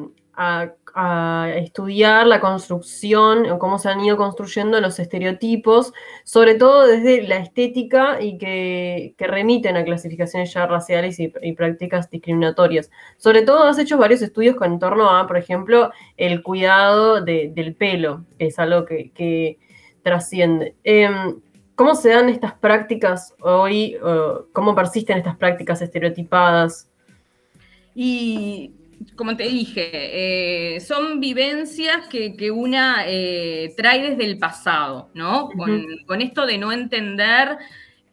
a 0.95 1.53
estudiar 1.55 2.27
la 2.27 2.41
construcción 2.41 3.49
o 3.51 3.59
cómo 3.59 3.79
se 3.79 3.89
han 3.89 4.01
ido 4.01 4.17
construyendo 4.17 4.81
los 4.81 4.99
estereotipos, 4.99 5.93
sobre 6.25 6.55
todo 6.55 6.87
desde 6.87 7.23
la 7.23 7.37
estética 7.37 8.21
y 8.21 8.39
que, 8.39 9.15
remiten 9.19 9.77
a 9.77 9.85
clasificaciones 9.85 10.53
ya 10.53 10.67
raciales 10.67 11.19
y, 11.21 11.29
prácticas 11.53 12.11
discriminatorias. 12.11 12.91
Sobre 13.17 13.43
todo 13.43 13.65
has 13.65 13.79
hecho 13.79 13.99
varios 13.99 14.23
estudios 14.23 14.57
con 14.57 14.79
torno 14.79 15.11
a, 15.11 15.27
por 15.27 15.37
ejemplo, 15.37 15.91
el 16.17 16.43
cuidado 16.43 17.21
del 17.21 17.75
pelo, 17.77 18.25
que 18.39 18.47
es 18.47 18.59
algo 18.59 18.85
que, 18.85 19.59
trasciende. 20.03 20.75
Em, 20.83 21.41
¿Cómo 21.75 21.95
se 21.95 22.09
dan 22.09 22.31
estas 22.31 22.55
prácticas 22.55 23.35
hoy? 23.41 23.99
¿Cómo 24.53 24.75
persisten 24.75 25.19
estas 25.19 25.37
prácticas 25.37 25.83
estereotipadas? 25.83 26.91
Y 27.95 28.73
como 29.17 29.37
te 29.37 29.45
dije, 29.45 30.75
eh, 30.75 30.81
son 30.81 31.21
vivencias 31.21 32.07
que, 32.09 32.51
una 32.51 33.05
eh, 33.07 33.73
trae 33.77 34.11
desde 34.11 34.25
el 34.25 34.39
pasado, 34.39 35.11
¿no? 35.15 35.49
con, 36.07 36.21
esto 36.21 36.47
de 36.47 36.59
no 36.59 36.73
entender 36.73 37.57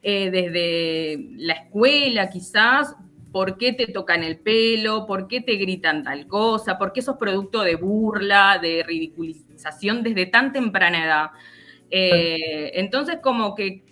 desde 0.01 1.20
la 1.36 1.53
escuela 1.53 2.29
quizás 2.29 2.96
por 3.34 3.58
qué 3.58 3.74
te 3.74 3.88
tocan 3.88 4.24
el 4.24 4.38
pelo, 4.38 5.06
por 5.06 5.27
qué 5.27 5.41
te 5.41 5.56
gritan 5.56 6.03
tal 6.03 6.27
cosa, 6.27 6.77
por 6.77 6.94
qué 6.94 7.01
sos 7.01 7.17
producto 7.17 7.62
de 7.62 7.75
burla, 7.75 8.58
de 8.62 8.84
ridiculización 8.88 10.03
desde 10.03 10.27
tan 10.27 10.53
temprana 10.53 11.03
edad. 11.03 11.29
entonces, 11.89 13.17
como 13.22 13.53
que 13.53 13.84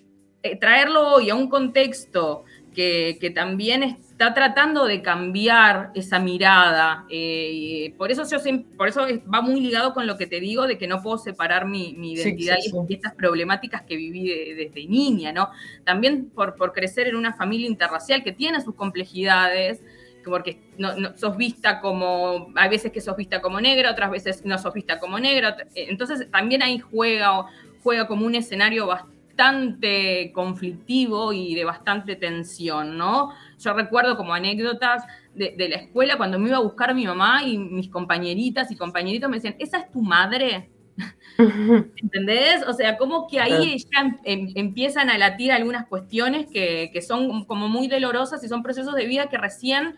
traerlo 0.62 1.16
hoy 1.16 1.30
a 1.30 1.36
un 1.36 1.50
contexto 1.50 2.46
que, 2.74 3.18
que 3.20 3.30
también 3.30 3.84
es 3.84 4.05
está 4.16 4.34
tratando 4.34 4.86
de 4.86 5.02
cambiar 5.02 5.92
esa 5.94 6.20
mirada. 6.20 7.06
Eh, 7.10 7.94
por, 7.98 8.12
eso 8.12 8.24
yo 8.24 8.38
por 8.78 8.88
eso 8.88 9.06
va 9.32 9.42
muy 9.42 9.60
ligado 9.60 9.94
con 9.94 10.08
lo 10.08 10.16
que 10.16 10.26
te 10.26 10.40
digo 10.40 10.68
de 10.68 10.78
que 10.78 10.88
no 10.88 11.02
puedo 11.02 11.18
separar 11.18 11.68
mi, 11.68 11.90
identidad 12.14 12.56
y 12.64 12.94
estas 12.94 13.14
problemáticas 13.14 13.82
que 13.82 13.98
viví 13.98 14.30
desde 14.56 14.88
niña, 14.88 15.34
¿no? 15.34 15.50
También 15.84 16.30
por, 16.30 16.56
por 16.56 16.72
crecer 16.72 17.10
en 17.10 17.18
una 17.18 17.34
familia 17.34 17.68
interracial 17.68 18.24
que 18.24 18.32
tiene 18.32 18.62
sus 18.62 18.74
complejidades, 18.76 19.82
porque 20.24 20.62
no, 20.78 20.94
sos 21.18 21.36
vista 21.36 21.82
como, 21.82 22.54
hay 22.56 22.70
veces 22.70 22.94
que 22.94 23.02
sos 23.02 23.18
vista 23.18 23.42
como 23.42 23.60
negra, 23.60 23.92
otras 23.92 24.12
veces 24.12 24.46
no 24.46 24.58
sos 24.58 24.74
vista 24.74 24.98
como 24.98 25.20
negra, 25.20 25.58
entonces 25.76 26.32
también 26.32 26.64
ahí 26.64 26.80
juega, 26.80 27.48
juega 27.84 28.08
como 28.08 28.26
un 28.26 28.36
escenario 28.36 28.88
bastante 28.88 29.15
bastante 29.36 30.32
conflictivo 30.34 31.34
y 31.34 31.56
de 31.56 31.66
bastante 31.66 32.16
tensión, 32.16 32.98
¿no? 32.98 33.32
Yo 33.60 33.74
recuerdo 33.74 34.16
como 34.16 34.34
anécdotas 34.34 35.04
de, 35.34 35.54
la 35.58 35.76
escuela 35.76 36.16
cuando 36.16 36.40
me 36.40 36.48
iba 36.48 36.58
a 36.58 36.62
buscar 36.62 36.96
mi 36.96 37.06
mamá 37.06 37.44
y 37.44 37.58
mis 37.58 37.90
compañeritas 37.90 38.72
y 38.72 38.78
compañeritos 38.78 39.30
me 39.30 39.38
decían, 39.38 39.56
¿esa 39.60 39.80
es 39.80 39.92
tu 39.92 40.02
madre? 40.02 40.70
¿Entendés? 41.38 42.66
O 42.66 42.72
sea, 42.72 42.98
como 42.98 43.28
que 43.28 43.42
ahí 43.42 43.78
ya 43.78 44.00
em, 44.00 44.18
em, 44.24 44.52
empiezan 44.56 45.10
a 45.10 45.18
latir 45.18 45.52
algunas 45.52 45.86
cuestiones 45.88 46.48
que, 46.48 47.02
son 47.06 47.44
como 47.44 47.68
muy 47.68 47.90
dolorosas 47.90 48.42
y 48.42 48.48
son 48.48 48.64
procesos 48.64 48.96
de 48.96 49.06
vida 49.06 49.28
que 49.28 49.38
recién 49.38 49.98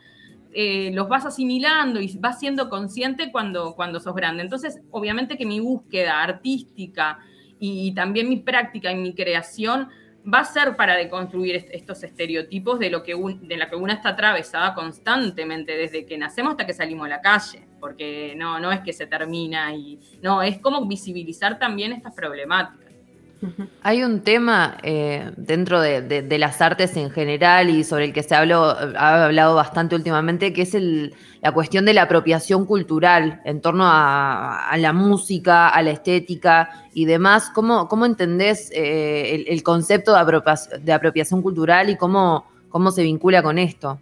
eh, 0.52 0.90
los 0.96 1.08
vas 1.08 1.28
asimilando 1.28 2.02
y 2.02 2.18
vas 2.18 2.40
siendo 2.40 2.70
consciente 2.70 3.32
cuando, 3.32 3.76
cuando 3.76 4.00
sos 4.00 4.16
grande. 4.16 4.42
Entonces, 4.42 4.82
obviamente 4.90 5.38
que 5.38 5.46
mi 5.46 5.60
búsqueda 5.60 6.24
artística 6.24 7.20
y 7.60 7.94
también 7.94 8.30
mi 8.30 8.38
práctica 8.38 8.92
y 8.92 8.96
mi 8.96 9.14
creación 9.14 9.90
va 10.32 10.40
a 10.40 10.46
ser 10.46 10.76
para 10.76 10.96
deconstruir 10.96 11.68
estos 11.72 12.04
estereotipos 12.04 12.80
de 12.80 12.90
lo 12.90 13.04
que 13.04 13.16
de 13.42 13.58
la 13.58 13.70
que 13.70 13.76
una 13.76 13.94
está 13.94 14.10
atravesada 14.10 14.74
constantemente 14.74 15.78
desde 15.78 16.06
que 16.06 16.18
nacemos 16.18 16.52
hasta 16.52 16.66
que 16.66 16.74
salimos 16.74 17.06
a 17.06 17.10
la 17.10 17.22
calle, 17.22 17.66
porque 17.80 18.34
no, 18.36 18.60
no 18.60 18.72
es 18.72 18.82
que 18.82 18.92
se 18.92 19.08
termina 19.08 19.74
y 19.74 20.00
no, 20.22 20.42
es 20.42 20.60
como 20.60 20.86
visibilizar 20.86 21.58
también 21.60 21.94
estas 21.94 22.14
problemáticas. 22.14 22.87
Hay 23.84 24.04
un 24.04 24.22
tema 24.22 24.78
eh, 24.84 25.32
dentro 25.38 25.82
de, 25.82 26.38
las 26.38 26.62
artes 26.62 26.96
en 26.98 27.12
general 27.12 27.70
y 27.70 27.84
sobre 27.84 28.06
el 28.06 28.14
que 28.14 28.24
se 28.24 28.36
habló, 28.36 28.64
ha 28.66 29.26
hablado 29.26 29.56
bastante 29.56 29.96
últimamente, 29.96 30.54
que 30.54 30.64
es 30.64 30.76
la 31.42 31.52
cuestión 31.52 31.86
de 31.86 31.94
la 31.94 32.04
apropiación 32.04 32.66
cultural 32.66 33.42
en 33.46 33.62
torno 33.62 33.84
a, 33.86 34.76
la 34.78 34.94
música, 34.94 35.70
a 35.70 35.82
la 35.82 35.92
estética 35.92 36.70
y 36.94 37.06
demás. 37.06 37.50
¿Cómo, 37.54 37.88
cómo 37.88 38.06
entendés 38.06 38.72
eh, 38.74 39.46
el, 39.48 39.64
concepto 39.64 40.14
de 40.14 40.94
apropiación, 40.94 41.42
cultural 41.42 41.90
y 41.90 41.98
cómo 41.98 42.46
se 42.92 43.04
vincula 43.04 43.44
con 43.44 43.58
esto? 43.58 44.00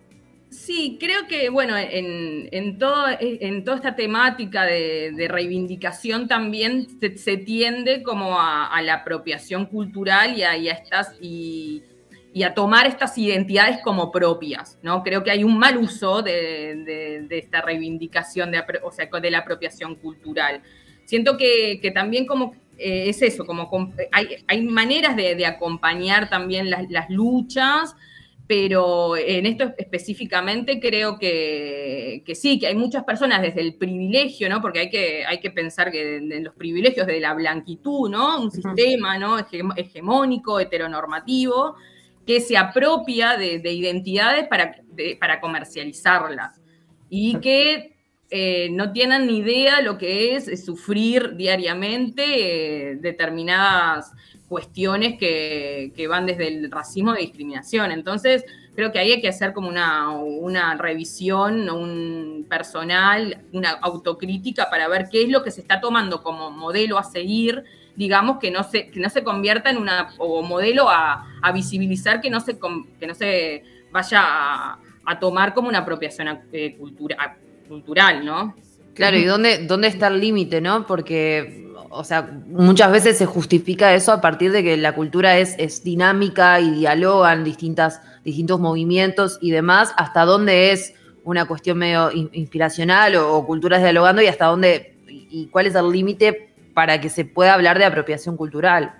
Sí, 0.56 0.98
creo 1.00 1.28
que, 1.28 1.50
bueno, 1.50 1.76
en, 1.78 2.78
todo, 2.78 3.08
en 3.20 3.64
toda 3.66 3.76
esta 3.78 3.96
temática 3.96 4.64
de, 4.64 5.28
reivindicación 5.30 6.30
también 6.30 6.88
se, 7.18 7.38
tiende 7.38 8.02
como 8.02 8.40
a, 8.40 8.82
la 8.82 8.96
apropiación 8.96 9.66
cultural 9.66 10.38
y 10.38 10.44
a, 10.44 10.56
estas, 10.56 11.14
y, 11.20 11.84
a 12.44 12.54
tomar 12.54 12.88
estas 12.88 13.18
identidades 13.18 13.80
como 13.84 14.12
propias, 14.12 14.80
¿no? 14.82 15.04
Creo 15.04 15.24
que 15.24 15.32
hay 15.32 15.44
un 15.44 15.58
mal 15.58 15.78
uso 15.78 16.22
de, 16.22 17.28
esta 17.30 17.62
reivindicación, 17.62 18.52
de, 18.52 18.64
o 18.82 18.92
sea, 18.92 19.08
de 19.08 19.32
la 19.32 19.40
apropiación 19.40 19.96
cultural. 19.96 20.62
Siento 21.04 21.36
que, 21.38 21.92
también 21.94 22.26
como 22.26 22.56
eh, 22.78 23.10
es 23.10 23.22
eso, 23.22 23.46
como 23.46 23.70
hay, 24.48 24.62
maneras 24.64 25.18
de, 25.18 25.46
acompañar 25.46 26.30
también 26.30 26.70
las 26.70 27.10
luchas, 27.10 27.96
pero 28.48 29.18
en 29.18 29.46
esto 29.48 29.74
específicamente 29.78 30.80
creo 30.80 31.18
que, 31.18 32.24
sí, 32.36 32.60
que 32.60 32.68
hay 32.68 32.76
muchas 32.76 33.04
personas 33.04 33.42
desde 33.42 33.62
el 33.62 33.76
privilegio, 33.76 34.50
¿no? 34.50 34.62
Porque 34.62 34.80
hay 34.80 34.90
que, 34.90 35.26
hay 35.26 35.40
que 35.40 35.50
pensar 35.50 35.92
que 35.92 36.18
en 36.18 36.44
los 36.44 36.54
privilegios 36.54 37.08
de 37.08 37.20
la 37.20 37.34
blanquitud, 37.34 38.10
¿no? 38.10 38.42
Un 38.42 38.52
sistema 38.52 39.18
¿no? 39.18 39.38
hegemónico, 39.76 40.60
heteronormativo, 40.60 41.76
que 42.26 42.40
se 42.40 42.56
apropia 42.56 43.36
de, 43.38 43.72
identidades 43.72 44.48
para, 44.48 44.76
para 45.20 45.40
comercializarlas 45.40 46.62
y 47.10 47.40
que 47.40 47.96
eh, 48.30 48.70
no 48.72 48.92
tienen 48.92 49.28
ni 49.28 49.38
idea 49.38 49.82
lo 49.82 49.98
que 49.98 50.36
es, 50.36 50.66
sufrir 50.66 51.36
diariamente 51.36 52.92
eh, 52.92 52.96
determinadas 52.96 54.12
cuestiones 54.56 55.20
que, 55.20 56.08
van 56.08 56.26
desde 56.26 56.48
el 56.48 56.72
racismo 56.72 57.12
de 57.12 57.20
discriminación. 57.20 57.92
Entonces, 57.92 58.46
creo 58.74 58.94
que 58.94 59.00
ahí 59.00 59.12
hay 59.12 59.20
que 59.20 59.28
hacer 59.28 59.52
como 59.52 59.68
una, 59.68 60.12
una 60.12 60.78
revisión, 60.78 61.70
un 61.70 62.46
personal, 62.50 63.44
una 63.52 63.72
autocrítica 63.72 64.70
para 64.70 64.88
ver 64.88 65.10
qué 65.12 65.24
es 65.24 65.30
lo 65.30 65.44
que 65.44 65.52
se 65.52 65.60
está 65.60 65.82
tomando 65.82 66.24
como 66.24 66.52
modelo 66.52 66.98
a 66.98 67.04
seguir, 67.04 67.66
digamos, 67.98 68.38
que 68.40 68.50
no 68.50 68.64
se, 68.64 68.90
que 68.92 69.00
no 69.02 69.10
se 69.10 69.26
convierta 69.26 69.70
en 69.72 69.78
una, 69.78 70.14
o 70.20 70.42
modelo 70.42 70.90
a, 70.90 71.28
visibilizar 71.54 72.22
que 72.22 72.30
no 72.30 72.40
se, 72.40 72.58
que 72.98 73.08
no 73.08 73.14
se 73.14 73.62
vaya 73.92 74.22
a, 75.06 75.20
tomar 75.20 75.54
como 75.54 75.68
una 75.68 75.80
apropiación 75.80 76.30
eh, 76.54 76.78
cultural, 77.68 78.24
¿no? 78.24 78.56
Claro, 78.94 79.18
¿y 79.18 79.26
dónde, 79.26 79.66
dónde 79.68 79.90
está 79.90 80.08
el 80.08 80.22
límite, 80.22 80.62
no? 80.62 80.86
Porque 80.88 81.75
o 81.90 82.04
sea, 82.04 82.30
muchas 82.48 82.92
veces 82.92 83.18
se 83.18 83.26
justifica 83.26 83.94
eso 83.94 84.12
a 84.12 84.22
partir 84.22 84.52
de 84.52 84.64
que 84.64 84.78
la 84.78 84.94
cultura 84.94 85.38
es, 85.38 85.56
es 85.58 85.84
dinámica 85.84 86.60
y 86.60 86.72
dialogan 86.72 87.44
distintas, 87.44 88.02
distintos 88.24 88.60
movimientos 88.60 89.38
y 89.42 89.52
demás, 89.52 89.94
hasta 89.98 90.26
dónde 90.26 90.72
es 90.72 90.94
una 91.24 91.46
cuestión 91.46 91.78
medio 91.78 92.12
inspiracional 92.12 93.16
o, 93.16 93.46
culturas 93.46 93.82
dialogando 93.82 94.22
y 94.22 94.28
hasta 94.28 94.46
dónde 94.46 94.96
y, 95.08 95.48
cuál 95.48 95.68
es 95.68 95.76
el 95.76 95.90
límite 95.90 96.54
para 96.74 97.02
que 97.02 97.10
se 97.10 97.26
pueda 97.26 97.54
hablar 97.54 97.80
de 97.80 97.86
apropiación 97.86 98.38
cultural. 98.38 98.94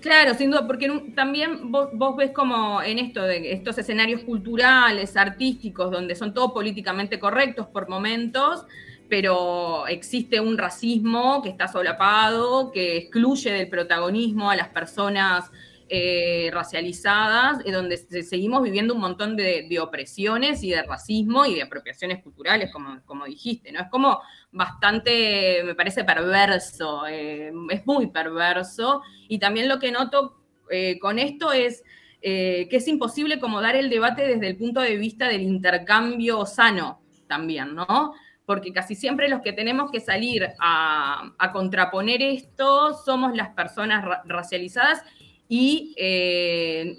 Claro, 0.00 0.34
sin 0.34 0.50
duda, 0.50 0.66
porque 0.66 1.12
también 1.14 1.70
vos, 1.70 1.90
vos, 1.94 2.16
ves 2.16 2.32
como 2.32 2.82
en 2.82 2.98
esto 2.98 3.22
de 3.22 3.52
estos 3.52 3.78
escenarios 3.78 4.22
culturales, 4.22 5.16
artísticos, 5.16 5.92
donde 5.92 6.16
son 6.16 6.34
todos 6.34 6.52
políticamente 6.52 7.20
correctos 7.20 7.68
por 7.68 7.88
momentos, 7.88 8.66
pero 9.12 9.86
existe 9.88 10.40
un 10.40 10.56
racismo 10.56 11.42
que 11.42 11.50
está 11.50 11.68
solapado, 11.68 12.72
que 12.72 12.96
excluye 12.96 13.52
del 13.52 13.68
protagonismo 13.68 14.50
a 14.50 14.56
las 14.56 14.68
personas 14.70 15.50
eh, 15.90 16.48
racializadas, 16.50 17.62
donde 17.62 17.98
seguimos 17.98 18.62
viviendo 18.62 18.94
un 18.94 19.02
montón 19.02 19.36
de, 19.36 19.78
opresiones 19.82 20.62
y 20.62 20.70
de 20.70 20.82
racismo 20.84 21.44
y 21.44 21.56
de 21.56 21.62
apropiaciones 21.62 22.22
culturales, 22.22 22.72
como, 22.72 23.04
como 23.04 23.26
dijiste, 23.26 23.70
¿no? 23.70 23.80
Es 23.80 23.88
como 23.90 24.18
bastante, 24.50 25.62
me 25.62 25.74
parece 25.74 26.04
perverso, 26.04 27.06
eh, 27.06 27.52
es 27.68 27.86
muy 27.86 28.06
perverso, 28.06 29.02
y 29.28 29.38
también 29.38 29.68
lo 29.68 29.78
que 29.78 29.92
noto 29.92 30.40
eh, 30.70 30.98
con 30.98 31.18
esto 31.18 31.52
es 31.52 31.84
que 32.22 32.68
es 32.70 32.88
imposible 32.88 33.40
como 33.40 33.60
dar 33.60 33.76
el 33.76 33.90
debate 33.90 34.26
desde 34.26 34.46
el 34.48 34.56
punto 34.56 34.80
de 34.80 34.96
vista 34.96 35.28
del 35.28 35.42
intercambio 35.42 36.46
sano 36.46 37.02
también, 37.26 37.74
¿no? 37.74 38.14
Porque 38.46 38.72
casi 38.72 38.94
siempre 38.94 39.28
los 39.28 39.40
que 39.42 39.52
tenemos 39.52 39.90
que 39.90 40.00
salir 40.00 40.48
a, 40.58 41.32
contraponer 41.52 42.22
esto 42.22 42.94
somos 42.94 43.36
las 43.36 43.50
personas 43.50 44.04
racializadas 44.24 45.02
y 45.48 45.94
eh, 45.96 46.96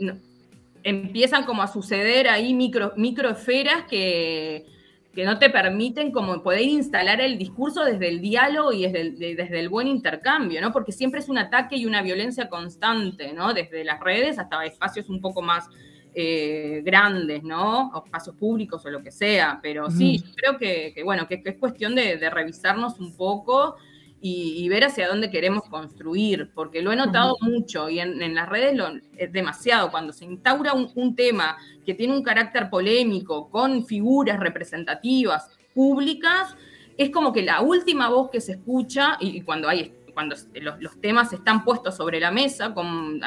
empiezan 0.84 1.44
como 1.44 1.64
a 1.64 1.68
suceder 1.68 2.28
ahí 2.28 2.54
micro, 2.54 2.94
microesferas 2.96 3.86
que, 3.86 4.66
que 5.14 5.26
no 5.26 5.38
te 5.38 5.50
permiten 5.50 6.12
como 6.12 6.42
poder 6.42 6.62
instalar 6.62 7.22
el 7.22 7.38
discurso 7.38 7.84
desde 7.84 8.10
el 8.10 8.20
diálogo 8.20 8.74
y 8.74 8.84
desde 8.84 9.02
el, 9.02 9.20
desde 9.20 9.60
el, 9.60 9.70
buen 9.70 9.88
intercambio, 9.88 10.60
¿no? 10.60 10.72
Porque 10.72 10.92
siempre 10.92 11.20
es 11.20 11.30
un 11.30 11.38
ataque 11.38 11.76
y 11.76 11.86
una 11.86 12.02
violencia 12.02 12.50
constante, 12.50 13.32
¿no? 13.32 13.54
Desde 13.54 13.84
las 13.84 14.00
redes 14.00 14.40
hasta 14.40 14.66
espacios 14.66 15.10
un 15.10 15.22
poco 15.22 15.42
más 15.42 15.70
eh, 16.16 16.82
grandes, 16.86 17.44
¿no? 17.44 17.90
O 17.90 18.06
espacios 18.06 18.36
públicos 18.36 18.86
o 18.86 18.90
lo 18.90 19.02
que 19.02 19.12
sea, 19.12 19.60
pero 19.62 19.90
sí, 19.90 20.20
yo 20.20 20.34
creo 20.36 20.58
que, 20.58 21.02
bueno, 21.04 21.28
que, 21.28 21.42
es 21.44 21.58
cuestión 21.58 21.96
de, 21.96 22.30
revisarnos 22.30 23.00
un 23.00 23.16
poco 23.16 23.78
y, 24.22 24.68
ver 24.70 24.86
hacia 24.86 25.08
dónde 25.08 25.30
queremos 25.30 25.64
construir, 25.64 26.52
porque 26.54 26.82
lo 26.82 26.92
he 26.92 26.96
notado 26.96 27.36
mucho 27.42 27.90
y 27.90 28.00
en, 28.00 28.36
las 28.36 28.48
redes 28.48 28.76
lo, 28.76 28.90
es 29.18 29.32
demasiado, 29.32 29.92
cuando 29.92 30.14
se 30.14 30.26
instaura 30.26 30.74
un, 30.74 31.16
tema 31.16 31.58
que 31.86 31.94
tiene 31.94 32.16
un 32.16 32.24
carácter 32.24 32.70
polémico, 32.70 33.50
con 33.50 33.86
figuras 33.86 34.40
representativas, 34.40 35.50
públicas, 35.74 36.56
es 36.96 37.10
como 37.10 37.34
que 37.34 37.42
la 37.42 37.62
última 37.62 38.10
voz 38.10 38.30
que 38.30 38.40
se 38.40 38.54
escucha, 38.54 39.18
y 39.20 39.42
cuando 39.42 39.68
hay 39.68 39.92
cuando 40.14 40.36
los, 40.80 41.02
temas 41.02 41.34
están 41.34 41.64
puestos 41.64 41.98
sobre 41.98 42.20
la 42.20 42.32
mesa, 42.32 42.74
con 42.74 43.20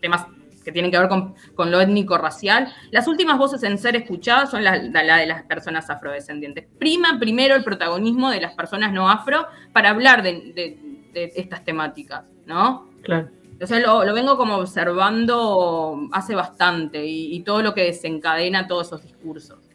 temas 0.00 0.26
que 0.62 0.72
tienen 0.72 0.90
que 0.90 0.98
ver 0.98 1.08
con, 1.08 1.34
lo 1.70 1.80
étnico-racial, 1.80 2.72
las 2.90 3.08
últimas 3.08 3.38
voces 3.38 3.62
en 3.62 3.78
ser 3.78 3.96
escuchadas 3.96 4.50
son 4.50 4.64
la, 4.64 4.78
de 4.78 5.26
las 5.26 5.42
personas 5.44 5.88
afrodescendientes. 5.90 6.66
Prima 6.78 7.18
primero 7.18 7.54
el 7.54 7.64
protagonismo 7.64 8.30
de 8.30 8.40
las 8.40 8.54
personas 8.54 8.92
no 8.92 9.10
afro 9.10 9.46
para 9.72 9.90
hablar 9.90 10.22
de, 10.22 10.78
estas 11.14 11.64
temáticas, 11.64 12.24
¿no? 12.46 12.88
Claro. 13.02 13.28
O 13.60 13.66
sea, 13.66 13.78
lo, 13.78 14.14
vengo 14.14 14.36
como 14.36 14.56
observando 14.56 16.08
hace 16.12 16.34
bastante 16.34 17.04
y 17.04 17.40
todo 17.40 17.62
lo 17.62 17.74
que 17.74 17.84
desencadena 17.84 18.66
todos 18.66 18.88
esos 18.88 19.02
discursos. 19.02 19.72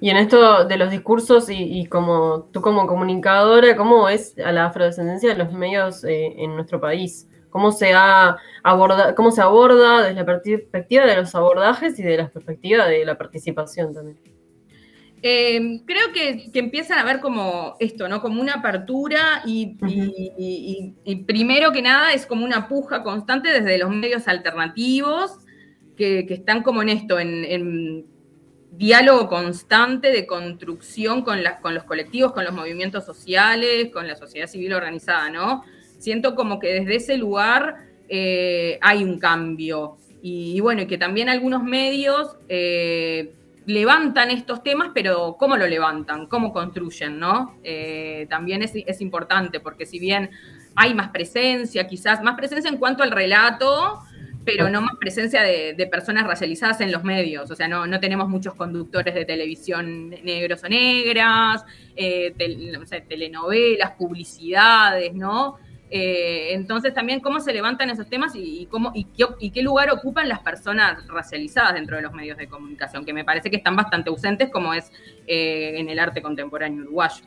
Y 0.00 0.08
en 0.08 0.16
esto 0.16 0.64
de 0.64 0.78
los 0.78 0.90
discursos 0.90 1.48
y, 1.50 1.84
como 1.86 2.48
tú 2.52 2.62
como 2.62 2.86
comunicadora, 2.86 3.76
¿cómo 3.76 4.08
es 4.08 4.34
a 4.38 4.50
la 4.50 4.66
afrodescendencia 4.66 5.28
de 5.28 5.36
los 5.36 5.52
medios 5.52 6.04
eh, 6.04 6.34
en 6.38 6.54
nuestro 6.54 6.80
país? 6.80 7.28
¿Cómo 7.50 7.72
se, 7.72 7.92
ha 7.92 8.36
aborda, 8.62 9.14
¿Cómo 9.14 9.30
se 9.30 9.42
aborda 9.42 10.02
desde 10.02 10.14
la 10.14 10.24
perspectiva 10.24 11.04
de 11.04 11.16
los 11.16 11.34
abordajes 11.34 11.98
y 11.98 12.02
de 12.02 12.16
la 12.16 12.28
perspectiva 12.28 12.86
de 12.86 13.04
la 13.04 13.18
participación 13.18 13.92
también? 13.92 14.18
Em, 15.22 15.84
creo 15.84 16.12
que, 16.14 16.50
empiezan 16.54 16.98
a 16.98 17.04
ver 17.04 17.20
como 17.20 17.76
esto, 17.78 18.08
¿no? 18.08 18.22
Como 18.22 18.40
una 18.40 18.54
apertura 18.54 19.42
y, 19.44 19.76
primero 21.26 21.72
que 21.72 21.82
nada 21.82 22.12
es 22.14 22.24
como 22.24 22.44
una 22.44 22.68
puja 22.68 23.02
constante 23.02 23.50
desde 23.50 23.76
los 23.76 23.90
medios 23.90 24.28
alternativos 24.28 25.38
que, 25.96 26.26
están 26.30 26.62
como 26.62 26.80
en 26.80 26.88
esto, 26.88 27.18
en 27.20 28.06
diálogo 28.72 29.28
constante 29.28 30.10
de 30.10 30.26
construcción 30.26 31.22
con, 31.22 31.40
con 31.60 31.74
los 31.74 31.84
colectivos, 31.84 32.32
con 32.32 32.44
los 32.44 32.54
movimientos 32.54 33.04
sociales, 33.04 33.90
con 33.92 34.06
la 34.06 34.16
sociedad 34.16 34.46
civil 34.46 34.72
organizada, 34.72 35.28
¿no? 35.30 35.64
Siento 36.00 36.34
como 36.34 36.58
que 36.58 36.68
desde 36.68 36.96
ese 36.96 37.16
lugar 37.18 37.76
eh, 38.08 38.78
hay 38.80 39.04
un 39.04 39.18
cambio. 39.18 39.98
Y, 40.22 40.58
bueno, 40.60 40.82
y 40.82 40.86
que 40.86 40.98
también 40.98 41.28
algunos 41.28 41.62
medios 41.62 42.36
eh, 42.48 43.32
levantan 43.66 44.30
estos 44.30 44.62
temas, 44.62 44.90
pero 44.94 45.36
¿cómo 45.38 45.56
lo 45.56 45.66
levantan? 45.66 46.26
¿Cómo 46.26 46.52
construyen? 46.52 47.18
¿no? 47.18 47.54
Eh, 47.62 48.26
también 48.28 48.62
es, 48.62 48.72
es 48.74 49.00
importante, 49.00 49.60
porque 49.60 49.86
si 49.86 49.98
bien 49.98 50.30
hay 50.74 50.94
más 50.94 51.10
presencia, 51.10 51.86
quizás 51.86 52.22
más 52.22 52.36
presencia 52.36 52.70
en 52.70 52.78
cuanto 52.78 53.02
al 53.02 53.10
relato, 53.10 54.00
pero 54.44 54.70
no 54.70 54.80
más 54.80 54.96
presencia 54.98 55.42
de, 55.42 55.86
personas 55.90 56.26
racializadas 56.26 56.80
en 56.80 56.92
los 56.92 57.04
medios. 57.04 57.50
O 57.50 57.54
sea, 57.54 57.68
no, 57.68 57.86
no, 57.86 58.00
tenemos 58.00 58.28
muchos 58.28 58.54
conductores 58.54 59.14
de 59.14 59.24
televisión 59.24 60.10
negros 60.10 60.64
o 60.64 60.68
negras, 60.68 61.64
eh, 61.94 62.34
telenovelas, 63.08 63.92
publicidades, 63.92 65.14
¿no? 65.14 65.58
Eh, 65.92 66.54
entonces 66.54 66.94
también 66.94 67.18
cómo 67.18 67.40
se 67.40 67.52
levantan 67.52 67.90
esos 67.90 68.08
temas 68.08 68.32
y, 68.36 68.66
cómo, 68.70 68.92
y, 68.94 69.04
qué, 69.50 69.62
lugar 69.62 69.90
ocupan 69.90 70.28
las 70.28 70.38
personas 70.38 71.04
racializadas 71.08 71.74
dentro 71.74 71.96
de 71.96 72.02
los 72.02 72.12
medios 72.12 72.38
de 72.38 72.46
comunicación, 72.46 73.04
que 73.04 73.12
me 73.12 73.24
parece 73.24 73.50
que 73.50 73.56
están 73.56 73.74
bastante 73.74 74.08
ausentes 74.08 74.50
como 74.50 74.72
es 74.72 74.92
eh, 75.26 75.72
en 75.76 75.88
el 75.88 75.98
arte 75.98 76.22
contemporáneo 76.22 76.84
uruguayo. 76.84 77.24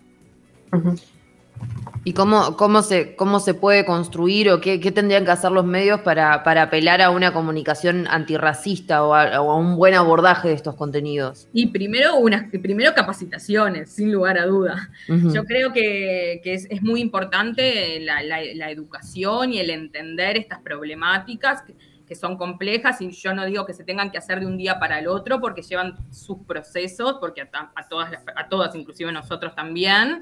¿Y 2.05 2.13
cómo, 2.13 2.57
cómo, 2.57 2.81
se, 2.81 3.15
cómo 3.15 3.39
se 3.39 3.53
puede 3.53 3.85
construir 3.85 4.49
o 4.49 4.59
qué, 4.59 4.77
tendrían 4.91 5.23
que 5.23 5.31
hacer 5.31 5.51
los 5.51 5.65
medios 5.65 6.01
para, 6.01 6.33
apelar 6.33 7.01
a 7.01 7.09
una 7.09 7.31
comunicación 7.31 8.07
antirracista 8.09 9.03
o 9.03 9.13
a, 9.13 9.39
un 9.41 9.77
buen 9.77 9.93
abordaje 9.93 10.49
de 10.49 10.53
estos 10.53 10.75
contenidos? 10.75 11.47
Y 11.53 11.67
primero, 11.67 12.17
unas, 12.17 12.49
primero 12.51 12.93
capacitaciones, 12.93 13.89
sin 13.89 14.11
lugar 14.11 14.37
a 14.37 14.45
duda. 14.45 14.89
Yo 15.07 15.45
creo 15.45 15.71
que, 15.71 16.41
es, 16.43 16.81
muy 16.81 16.99
importante 16.99 18.01
la, 18.01 18.69
educación 18.69 19.53
y 19.53 19.59
el 19.59 19.69
entender 19.69 20.35
estas 20.37 20.59
problemáticas. 20.59 21.61
Que, 21.61 21.73
son 22.13 22.37
complejas 22.37 23.01
y 23.01 23.09
yo 23.09 23.33
no 23.33 23.43
digo 23.43 23.65
que 23.65 23.73
se 23.73 23.83
tengan 23.83 24.11
que 24.11 24.19
hacer 24.19 24.39
de 24.39 24.45
un 24.45 24.55
día 24.55 24.77
para 24.77 24.99
el 24.99 25.07
otro 25.07 25.41
porque 25.41 25.63
llevan 25.63 25.95
sus 26.11 26.37
procesos, 26.45 27.15
porque 27.19 27.41
a, 27.41 27.87
todas, 27.89 28.11
a 28.35 28.49
todas, 28.49 28.75
inclusive 28.75 29.11
nosotros 29.11 29.55
también, 29.55 30.21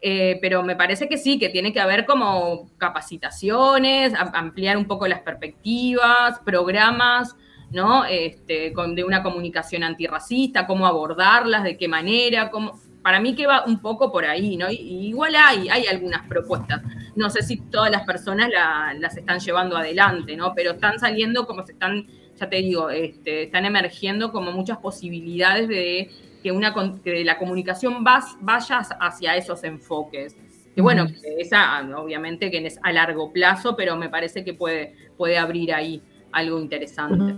eh, 0.00 0.38
pero 0.40 0.62
me 0.62 0.76
parece 0.76 1.08
que 1.08 1.18
sí, 1.18 1.38
que 1.38 1.48
tiene 1.48 1.72
que 1.72 1.80
haber 1.80 2.06
como 2.06 2.70
capacitaciones, 2.78 4.14
ampliar 4.14 4.76
un 4.76 4.86
poco 4.86 5.08
las 5.08 5.20
perspectivas, 5.20 6.38
programas, 6.44 7.34
¿no? 7.72 8.04
Este, 8.04 8.72
de 8.94 9.04
una 9.04 9.22
comunicación 9.22 9.82
antirracista, 9.82 10.66
cómo 10.66 10.86
abordarlas, 10.86 11.64
de 11.64 11.76
qué 11.76 11.88
manera, 11.88 12.50
cómo... 12.50 12.78
Para 13.02 13.20
mí 13.20 13.34
que 13.34 13.46
va 13.46 13.64
un 13.64 13.80
poco 13.80 14.12
por 14.12 14.24
ahí, 14.26 14.56
¿no? 14.56 14.70
igual 14.70 15.34
hay, 15.36 15.68
hay 15.68 15.86
algunas 15.86 16.26
propuestas. 16.28 16.82
No 17.16 17.30
sé 17.30 17.42
si 17.42 17.56
todas 17.56 17.90
las 17.90 18.04
personas 18.04 18.50
las 18.98 19.16
están 19.16 19.38
llevando 19.38 19.76
adelante, 19.76 20.36
¿no? 20.36 20.52
Pero 20.54 20.72
están 20.72 20.98
saliendo 20.98 21.46
como 21.46 21.64
se 21.64 21.72
están, 21.72 22.06
ya 22.38 22.50
te 22.50 22.56
digo, 22.56 22.90
este, 22.90 23.44
están 23.44 23.64
emergiendo 23.64 24.30
como 24.30 24.52
muchas 24.52 24.78
posibilidades 24.78 25.68
de 25.68 26.10
que, 26.42 26.52
una, 26.52 26.74
la 27.04 27.38
comunicación 27.38 28.04
vaya 28.04 28.78
hacia 28.78 29.36
esos 29.36 29.64
enfoques. 29.64 30.36
Que 30.74 30.82
bueno, 30.82 31.06
esa 31.38 31.80
obviamente 31.96 32.50
que 32.50 32.64
es 32.64 32.78
a 32.82 32.92
largo 32.92 33.32
plazo, 33.32 33.74
pero 33.76 33.96
me 33.96 34.08
parece 34.08 34.44
que 34.44 34.54
puede, 34.54 34.94
puede 35.16 35.36
abrir 35.36 35.74
ahí 35.74 36.02
algo 36.30 36.60
interesante. 36.60 37.34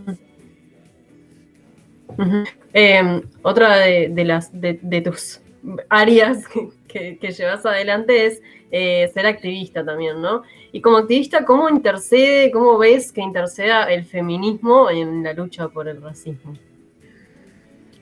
Em, 2.73 3.23
otra 3.43 3.77
de, 3.77 4.25
las 4.25 4.51
de, 4.53 5.01
tus 5.01 5.41
áreas 5.89 6.45
que, 6.89 7.19
llevas 7.21 7.65
adelante 7.65 8.27
es 8.27 8.43
eh, 8.71 9.11
ser 9.15 9.27
activista 9.27 9.85
también, 9.85 10.21
¿no? 10.21 10.43
Y 10.73 10.81
como 10.81 10.99
activista, 10.99 11.45
¿cómo 11.45 11.69
intercede, 11.69 12.51
cómo 12.51 12.79
ves 12.79 13.11
que 13.11 13.21
interceda 13.21 13.85
el 13.85 14.05
feminismo 14.05 14.91
en 14.91 15.23
la 15.23 15.33
lucha 15.33 15.69
por 15.69 15.89
el 15.89 16.01
racismo? 16.01 16.55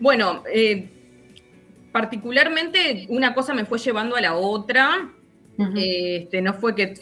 Bueno, 0.00 0.42
eh, 0.52 0.88
particularmente 1.92 3.06
una 3.08 3.34
cosa 3.34 3.54
me 3.54 3.64
fue 3.64 3.78
llevando 3.78 4.16
a 4.16 4.20
la 4.20 4.34
otra. 4.34 5.12
este, 5.74 6.40
no 6.40 6.54
fue 6.54 6.74
que 6.76 6.94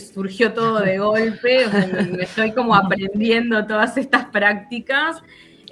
surgió 0.00 0.54
todo 0.54 0.80
de 0.80 0.98
golpe, 1.10 1.66
me 2.10 2.22
estoy 2.22 2.52
como 2.52 2.74
aprendiendo 2.74 3.66
todas 3.66 3.98
estas 3.98 4.26
prácticas 4.26 5.22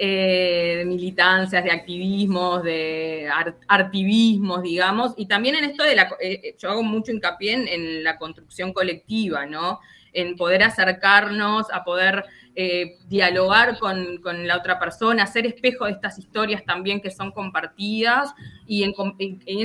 eh, 0.03 0.77
de 0.79 0.85
militancias, 0.87 1.63
de 1.63 1.71
activismos, 1.71 2.63
de 2.63 3.29
artivismos, 3.69 4.63
digamos, 4.63 5.13
y 5.19 5.27
también 5.27 5.57
en 5.57 5.65
esto 5.65 5.85
de 5.85 5.95
la, 5.95 6.09
eh, 6.23 6.55
yo 6.59 6.71
hago 6.71 6.83
mucho 6.83 7.13
hincapié 7.13 7.53
en 7.75 8.03
la 8.03 8.17
construcción 8.17 8.73
colectiva, 8.73 9.45
¿no? 9.45 9.79
En 10.15 10.37
poder 10.37 10.63
acercarnos, 10.63 11.67
a 11.71 11.85
poder 11.85 12.25
eh, 12.57 12.97
dialogar 13.11 13.79
con, 13.79 14.47
la 14.47 14.57
otra 14.57 14.79
persona, 14.79 15.25
hacer 15.25 15.45
espejo 15.45 15.85
de 15.85 15.91
estas 15.91 16.19
historias 16.19 16.65
también 16.65 17.03
que 17.03 17.11
son 17.11 17.31
compartidas 17.31 18.33
y 18.67 18.85
en, 18.85 18.95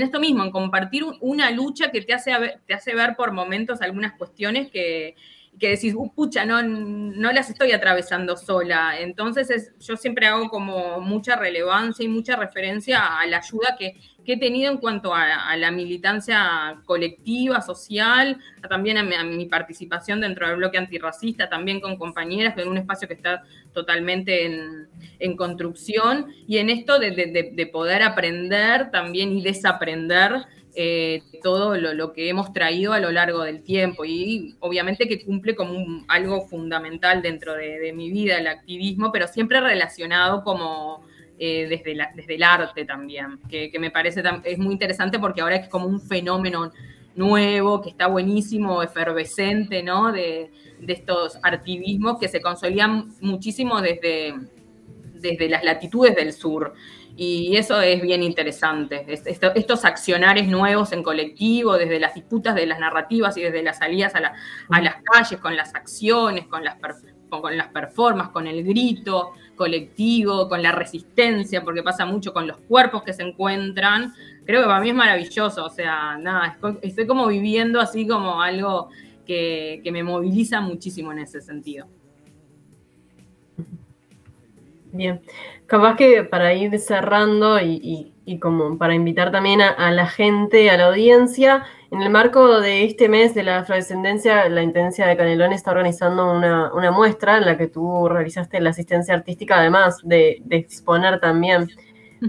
esto 0.03 0.19
mismo, 0.19 0.43
en 0.43 0.51
compartir 0.51 1.05
una 1.21 1.49
lucha 1.49 1.91
que 1.91 2.01
te 2.01 2.13
hace, 2.13 2.33
te 2.67 2.73
hace 2.73 2.93
ver 2.93 3.15
por 3.15 3.31
momentos 3.31 3.81
algunas 3.81 4.17
cuestiones 4.17 4.69
que, 4.69 5.15
que 5.59 5.69
decís, 5.69 5.93
uh, 5.95 6.11
pucha, 6.13 6.45
no, 6.45 6.61
no 6.61 7.31
las 7.31 7.49
estoy 7.49 7.71
atravesando 7.71 8.35
sola. 8.35 8.99
Entonces 8.99 9.73
yo 9.79 9.95
siempre 9.95 10.27
hago 10.27 10.49
como 10.49 10.99
mucha 11.01 11.35
relevancia 11.35 12.03
y 12.03 12.07
mucha 12.07 12.35
referencia 12.35 13.19
a 13.19 13.25
la 13.25 13.37
ayuda 13.37 13.75
que, 13.77 13.95
he 14.27 14.39
tenido 14.39 14.71
en 14.71 14.79
cuanto 14.79 15.13
a, 15.13 15.55
la 15.55 15.69
militancia 15.69 16.81
colectiva, 16.85 17.61
social, 17.61 18.39
también 18.67 18.97
a 18.97 19.03
mi, 19.03 19.45
participación 19.45 20.19
dentro 20.19 20.47
del 20.47 20.57
bloque 20.57 20.79
antirracista, 20.79 21.47
también 21.47 21.79
con 21.79 21.95
compañeras, 21.95 22.57
en 22.57 22.67
un 22.67 22.77
espacio 22.77 23.07
que 23.07 23.13
está 23.13 23.43
totalmente 23.71 24.87
en, 25.19 25.37
construcción, 25.37 26.33
y 26.47 26.57
en 26.57 26.71
esto 26.71 26.97
de 26.97 27.69
poder 27.71 28.01
aprender 28.01 28.89
también 28.89 29.31
y 29.31 29.43
desaprender 29.43 30.47
eh, 30.77 31.23
todo 31.41 31.77
lo, 31.77 32.11
que 32.11 32.27
hemos 32.27 32.51
traído 32.51 32.91
a 32.91 32.99
lo 32.99 33.11
largo 33.11 33.43
del 33.43 33.63
tiempo 33.63 34.03
y 34.03 34.55
obviamente 34.59 35.07
que 35.07 35.23
cumple 35.23 35.55
como 35.55 36.03
algo 36.09 36.47
fundamental 36.47 37.21
dentro 37.21 37.53
de, 37.53 37.93
mi 37.93 38.11
vida 38.11 38.37
el 38.37 38.47
activismo, 38.47 39.11
pero 39.11 39.27
siempre 39.27 39.61
relacionado 39.61 40.43
como 40.43 41.05
eh, 41.39 41.67
desde, 41.69 41.97
desde 42.15 42.35
el 42.35 42.43
arte 42.43 42.83
también, 42.83 43.39
que, 43.49 43.71
me 43.79 43.89
parece 43.89 44.21
es 44.43 44.57
muy 44.57 44.73
interesante 44.73 45.17
porque 45.17 45.41
ahora 45.41 45.55
es 45.55 45.69
como 45.69 45.87
un 45.87 46.01
fenómeno 46.01 46.71
nuevo, 47.15 47.81
que 47.81 47.89
está 47.89 48.07
buenísimo, 48.07 48.83
efervescente, 48.83 49.81
¿no? 49.81 50.11
De, 50.11 50.51
estos 50.87 51.39
activismos 51.41 52.19
que 52.19 52.27
se 52.27 52.41
consolidan 52.41 53.07
muchísimo 53.21 53.81
desde, 53.81 54.35
desde 55.15 55.49
las 55.49 55.63
latitudes 55.63 56.15
del 56.15 56.31
sur. 56.33 56.73
Y 57.17 57.55
eso 57.55 57.79
es 57.79 58.01
bien 58.01 58.23
interesante. 58.23 59.05
estos 59.07 59.85
accionares 59.85 60.47
nuevos 60.47 60.91
en 60.91 61.01
colectivo, 61.01 61.77
desde 61.77 61.99
las 61.99 62.13
disputas 62.13 62.55
de 62.55 62.65
las 62.65 62.79
narrativas 62.79 63.37
y 63.37 63.41
desde 63.41 63.63
las 63.63 63.77
salidas 63.77 64.13
a, 64.15 64.19
las 64.19 64.95
calles, 65.03 65.39
con 65.39 65.55
las 65.55 65.73
acciones, 65.75 66.47
con, 66.47 66.63
las, 66.63 66.75
con 67.29 67.55
las 67.55 67.69
performances, 67.69 68.33
con 68.33 68.47
el 68.47 68.63
grito 68.63 69.31
colectivo, 69.55 70.49
con 70.49 70.61
la 70.61 70.73
resistencia, 70.73 71.63
porque 71.63 71.83
pasa 71.83 72.05
mucho 72.05 72.33
con 72.33 72.47
los 72.47 72.57
cuerpos 72.57 73.03
que 73.03 73.13
se 73.13 73.23
encuentran. 73.23 74.13
Creo 74.45 74.61
que 74.61 74.67
para 74.67 74.81
mí 74.81 74.89
es 74.89 74.95
maravilloso, 74.95 75.65
o 75.65 75.69
sea, 75.69 76.17
nada, 76.17 76.57
estoy 76.81 77.07
como 77.07 77.27
viviendo 77.27 77.79
así 77.79 78.05
como 78.05 78.41
algo 78.41 78.89
que, 79.25 79.81
me 79.91 80.03
moviliza 80.03 80.61
muchísimo 80.61 81.11
en 81.11 81.19
ese 81.19 81.41
sentido. 81.41 81.87
Bien, 84.95 85.21
capaz 85.65 85.97
que 85.97 86.23
para 86.23 86.53
ir 86.53 86.79
cerrando 86.79 87.59
y, 87.59 88.13
como 88.41 88.77
para 88.77 88.95
invitar 88.95 89.29
también 89.29 89.61
a, 89.61 89.91
la 89.91 90.07
gente, 90.07 90.69
a 90.69 90.77
la 90.77 90.85
audiencia, 90.85 91.65
en 91.91 92.01
el 92.01 92.09
marco 92.09 92.61
de 92.61 92.85
este 92.85 93.09
mes 93.09 93.35
de 93.35 93.43
la 93.43 93.59
afrodescendencia, 93.59 94.47
la 94.47 94.63
Intendencia 94.63 95.05
de 95.05 95.17
Canelón 95.17 95.51
está 95.51 95.71
organizando 95.71 96.31
una, 96.31 96.91
muestra 96.91 97.37
en 97.37 97.45
la 97.45 97.57
que 97.57 97.67
tú 97.67 98.07
realizaste 98.07 98.61
la 98.61 98.69
asistencia 98.69 99.13
artística, 99.13 99.59
además 99.59 99.99
de, 100.01 100.41
exponer 100.49 101.19
también. 101.19 101.69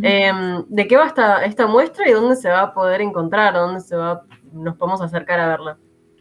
Em, 0.03 0.65
¿De 0.67 0.89
qué 0.89 0.97
va 0.97 1.07
esta, 1.07 1.45
esta 1.45 1.69
muestra 1.69 2.09
y 2.09 2.13
dónde 2.13 2.35
se 2.35 2.49
va 2.49 2.63
a 2.63 2.75
poder 2.75 3.01
encontrar? 3.01 3.55
¿Dónde 3.55 3.81
se 3.81 3.95
va, 3.95 4.25
nos 4.53 4.77
podemos 4.77 5.01
acercar 5.01 5.39
a 5.39 5.49
verla? 5.49 5.79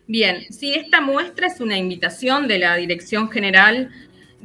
Bien, 0.08 0.44
sí, 0.52 0.76
esta 0.76 1.02
muestra 1.02 1.48
es 1.48 1.60
una 1.60 1.76
invitación 1.76 2.48
de 2.48 2.60
la 2.60 2.76
Dirección 2.76 3.32
General 3.32 3.90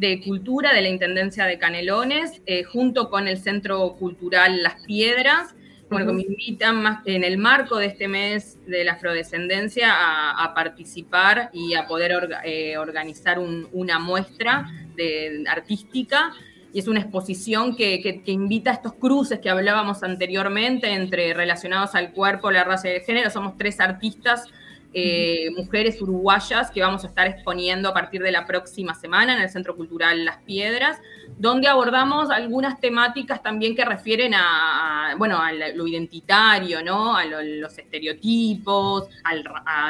de 0.00 0.22
Cultura 0.22 0.72
de 0.72 0.80
la 0.80 0.88
Intendencia 0.88 1.44
de 1.44 1.58
Canelones, 1.58 2.40
eh, 2.46 2.64
junto 2.64 3.10
con 3.10 3.28
el 3.28 3.36
Centro 3.36 3.96
Cultural 3.98 4.62
Las 4.62 4.82
Piedras, 4.86 5.54
bueno, 5.90 6.12
me 6.12 6.22
invitan 6.22 6.82
más 6.82 7.02
en 7.04 7.24
el 7.24 7.36
marco 7.36 7.76
de 7.76 7.86
este 7.86 8.06
mes 8.06 8.58
de 8.64 8.84
la 8.84 8.92
afrodescendencia 8.92 9.88
a, 9.90 10.54
participar 10.54 11.50
y 11.52 11.74
a 11.74 11.88
poder 11.88 12.30
eh, 12.44 12.78
organizar 12.78 13.40
una 13.40 13.98
muestra 13.98 14.70
de, 14.94 15.44
artística. 15.48 16.32
Y 16.72 16.78
es 16.78 16.86
una 16.86 17.00
exposición 17.00 17.74
que, 17.74 18.22
invita 18.26 18.70
a 18.70 18.74
estos 18.74 18.92
cruces 18.94 19.40
que 19.40 19.50
hablábamos 19.50 20.04
anteriormente 20.04 20.92
entre 20.92 21.34
relacionados 21.34 21.96
al 21.96 22.12
cuerpo, 22.12 22.52
la 22.52 22.62
raza 22.62 22.88
y 22.88 22.92
el 22.92 23.00
género. 23.00 23.28
Somos 23.28 23.58
tres 23.58 23.80
artistas 23.80 24.44
eh, 24.92 25.50
mujeres 25.56 26.02
uruguayas 26.02 26.72
que 26.72 26.80
vamos 26.80 27.04
a 27.04 27.06
estar 27.06 27.28
exponiendo 27.28 27.88
a 27.88 27.94
partir 27.94 28.22
de 28.22 28.32
la 28.32 28.44
próxima 28.44 28.92
semana 28.94 29.36
en 29.36 29.42
el 29.42 29.48
Centro 29.48 29.76
Cultural 29.76 30.24
Las 30.24 30.38
Piedras, 30.38 30.98
donde 31.38 31.68
abordamos 31.68 32.28
algunas 32.30 32.80
temáticas 32.80 33.40
también 33.40 33.76
que 33.76 33.84
refieren 33.84 34.34
a, 34.34 35.14
bueno, 35.16 35.40
a 35.40 35.52
lo 35.52 35.86
identitario, 35.86 36.82
¿no? 36.82 37.16
A 37.16 37.24
los 37.24 37.78
estereotipos, 37.78 39.08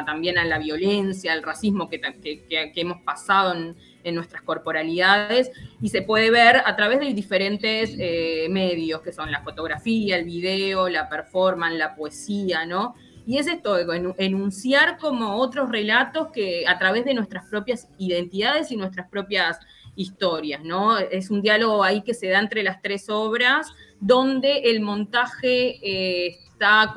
también 0.05 0.37
a 0.37 0.45
la 0.45 0.59
violencia, 0.59 1.33
al 1.33 1.43
racismo 1.43 1.89
que, 1.89 2.01
hemos 2.77 3.01
pasado 3.01 3.55
en, 3.55 3.77
nuestras 4.15 4.43
corporalidades 4.43 5.51
y 5.81 5.91
se 5.91 6.01
puede 6.01 6.31
ver 6.31 6.63
a 6.65 6.75
través 6.75 7.01
de 7.01 7.13
diferentes 7.13 7.95
eh, 7.99 8.49
medios 8.51 9.03
que 9.03 9.13
son 9.13 9.31
la 9.31 9.43
fotografía, 9.43 10.17
el 10.17 10.25
video, 10.25 10.89
la 10.89 11.09
performance, 11.09 11.77
la 11.77 11.95
poesía, 11.95 12.65
¿no? 12.65 12.95
Y 13.27 13.39
es 13.39 13.47
esto, 13.47 13.77
enunciar 14.19 14.99
como 14.99 15.37
otros 15.37 15.71
relatos 15.71 16.29
que 16.33 16.65
a 16.67 16.79
través 16.79 17.05
de 17.05 17.15
nuestras 17.15 17.47
propias 17.47 17.89
identidades 17.99 18.71
y 18.73 18.77
nuestras 18.77 19.09
propias 19.09 19.59
historias, 19.97 20.63
¿no? 20.65 20.99
Es 20.99 21.31
un 21.31 21.43
diálogo 21.43 21.83
ahí 21.83 22.03
que 22.03 22.15
se 22.15 22.29
da 22.29 22.39
entre 22.39 22.63
las 22.63 22.81
tres 22.81 23.09
obras, 23.09 23.69
donde 24.01 24.59
el 24.71 24.81
montaje 24.81 25.79
eh, 25.83 26.39
está, 26.47 26.95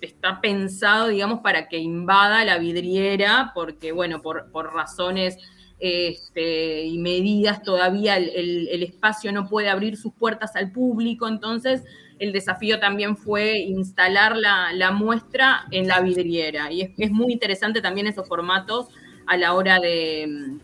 está 0.00 0.40
pensado, 0.40 1.08
digamos, 1.08 1.40
para 1.40 1.68
que 1.68 1.78
invada 1.78 2.44
la 2.44 2.58
vidriera, 2.58 3.52
porque, 3.54 3.92
bueno, 3.92 4.22
por, 4.22 4.48
razones 4.72 5.36
este, 5.78 6.84
y 6.84 6.98
medidas 6.98 7.62
todavía 7.62 8.16
el, 8.16 8.82
espacio 8.82 9.30
no 9.32 9.48
puede 9.48 9.68
abrir 9.68 9.96
sus 9.96 10.12
puertas 10.12 10.56
al 10.56 10.72
público, 10.72 11.28
entonces 11.28 11.84
el 12.18 12.32
desafío 12.32 12.80
también 12.80 13.16
fue 13.16 13.58
instalar 13.58 14.36
la, 14.36 14.90
muestra 14.92 15.66
en 15.70 15.88
la 15.88 16.00
vidriera. 16.00 16.70
Y 16.72 16.94
es, 16.96 17.10
muy 17.10 17.32
interesante 17.32 17.80
también 17.80 18.06
esos 18.06 18.26
formatos 18.26 18.88
a 19.26 19.36
la 19.36 19.54
hora 19.54 19.78
de, 19.78 20.58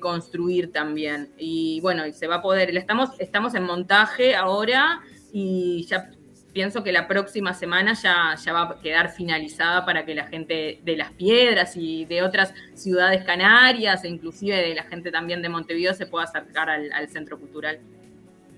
construir 0.00 0.72
también. 0.72 1.30
Y 1.38 1.80
bueno, 1.80 2.04
se 2.12 2.26
va 2.26 2.36
a 2.36 2.42
poder, 2.42 2.76
estamos, 2.76 3.10
estamos 3.18 3.54
en 3.54 3.64
montaje 3.64 4.34
ahora 4.34 5.00
y 5.32 5.84
ya 5.86 6.10
pienso 6.52 6.82
que 6.82 6.92
la 6.92 7.06
próxima 7.06 7.54
semana 7.54 7.92
ya, 7.92 8.34
ya 8.42 8.52
va 8.52 8.62
a 8.62 8.80
quedar 8.80 9.10
finalizada 9.10 9.84
para 9.84 10.04
que 10.04 10.14
la 10.14 10.26
gente 10.26 10.80
de 10.82 10.96
Las 10.96 11.12
Piedras 11.12 11.76
y 11.76 12.04
de 12.06 12.22
otras 12.22 12.54
ciudades 12.74 13.24
canarias, 13.24 14.04
e 14.04 14.08
inclusive 14.08 14.56
de 14.56 14.74
la 14.74 14.84
gente 14.84 15.10
también 15.10 15.42
de 15.42 15.48
Montevideo, 15.48 15.94
se 15.94 16.06
pueda 16.06 16.24
acercar 16.24 16.70
al 16.70 17.08
Centro 17.08 17.38
Cultural. 17.38 17.80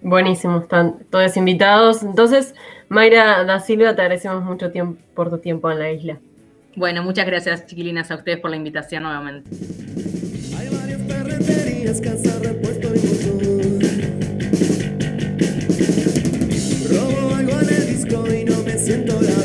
Buenísimo, 0.02 0.60
están 0.60 1.00
todos 1.10 1.36
invitados. 1.36 2.02
Entonces, 2.02 2.54
Mayra 2.88 3.44
da 3.44 3.60
Silva, 3.60 3.94
te 3.94 4.02
agradecemos 4.02 4.42
mucho 4.42 4.70
tiempo, 4.70 5.00
por 5.14 5.30
tu 5.30 5.38
tiempo 5.38 5.70
en 5.70 5.78
la 5.78 5.92
isla. 5.92 6.18
Bueno, 6.76 7.02
muchas 7.02 7.26
gracias, 7.26 7.66
chiquilinas, 7.66 8.10
a 8.10 8.16
ustedes 8.16 8.38
por 8.38 8.50
la 8.50 8.56
invitación 8.56 9.02
nuevamente. 9.02 9.50
Hay 10.56 10.68
varias 10.68 11.00
ferreterías, 11.02 12.00
casa, 12.00 12.38
repuesto 12.40 12.88
y 12.94 13.00
motor. 13.00 13.50
Robo 16.90 17.34
algo 17.34 17.60
en 17.60 17.68
el 17.68 17.86
disco 17.86 18.24
y 18.32 18.44
no 18.44 18.62
me 18.62 18.78
siento 18.78 19.20
la 19.20 19.39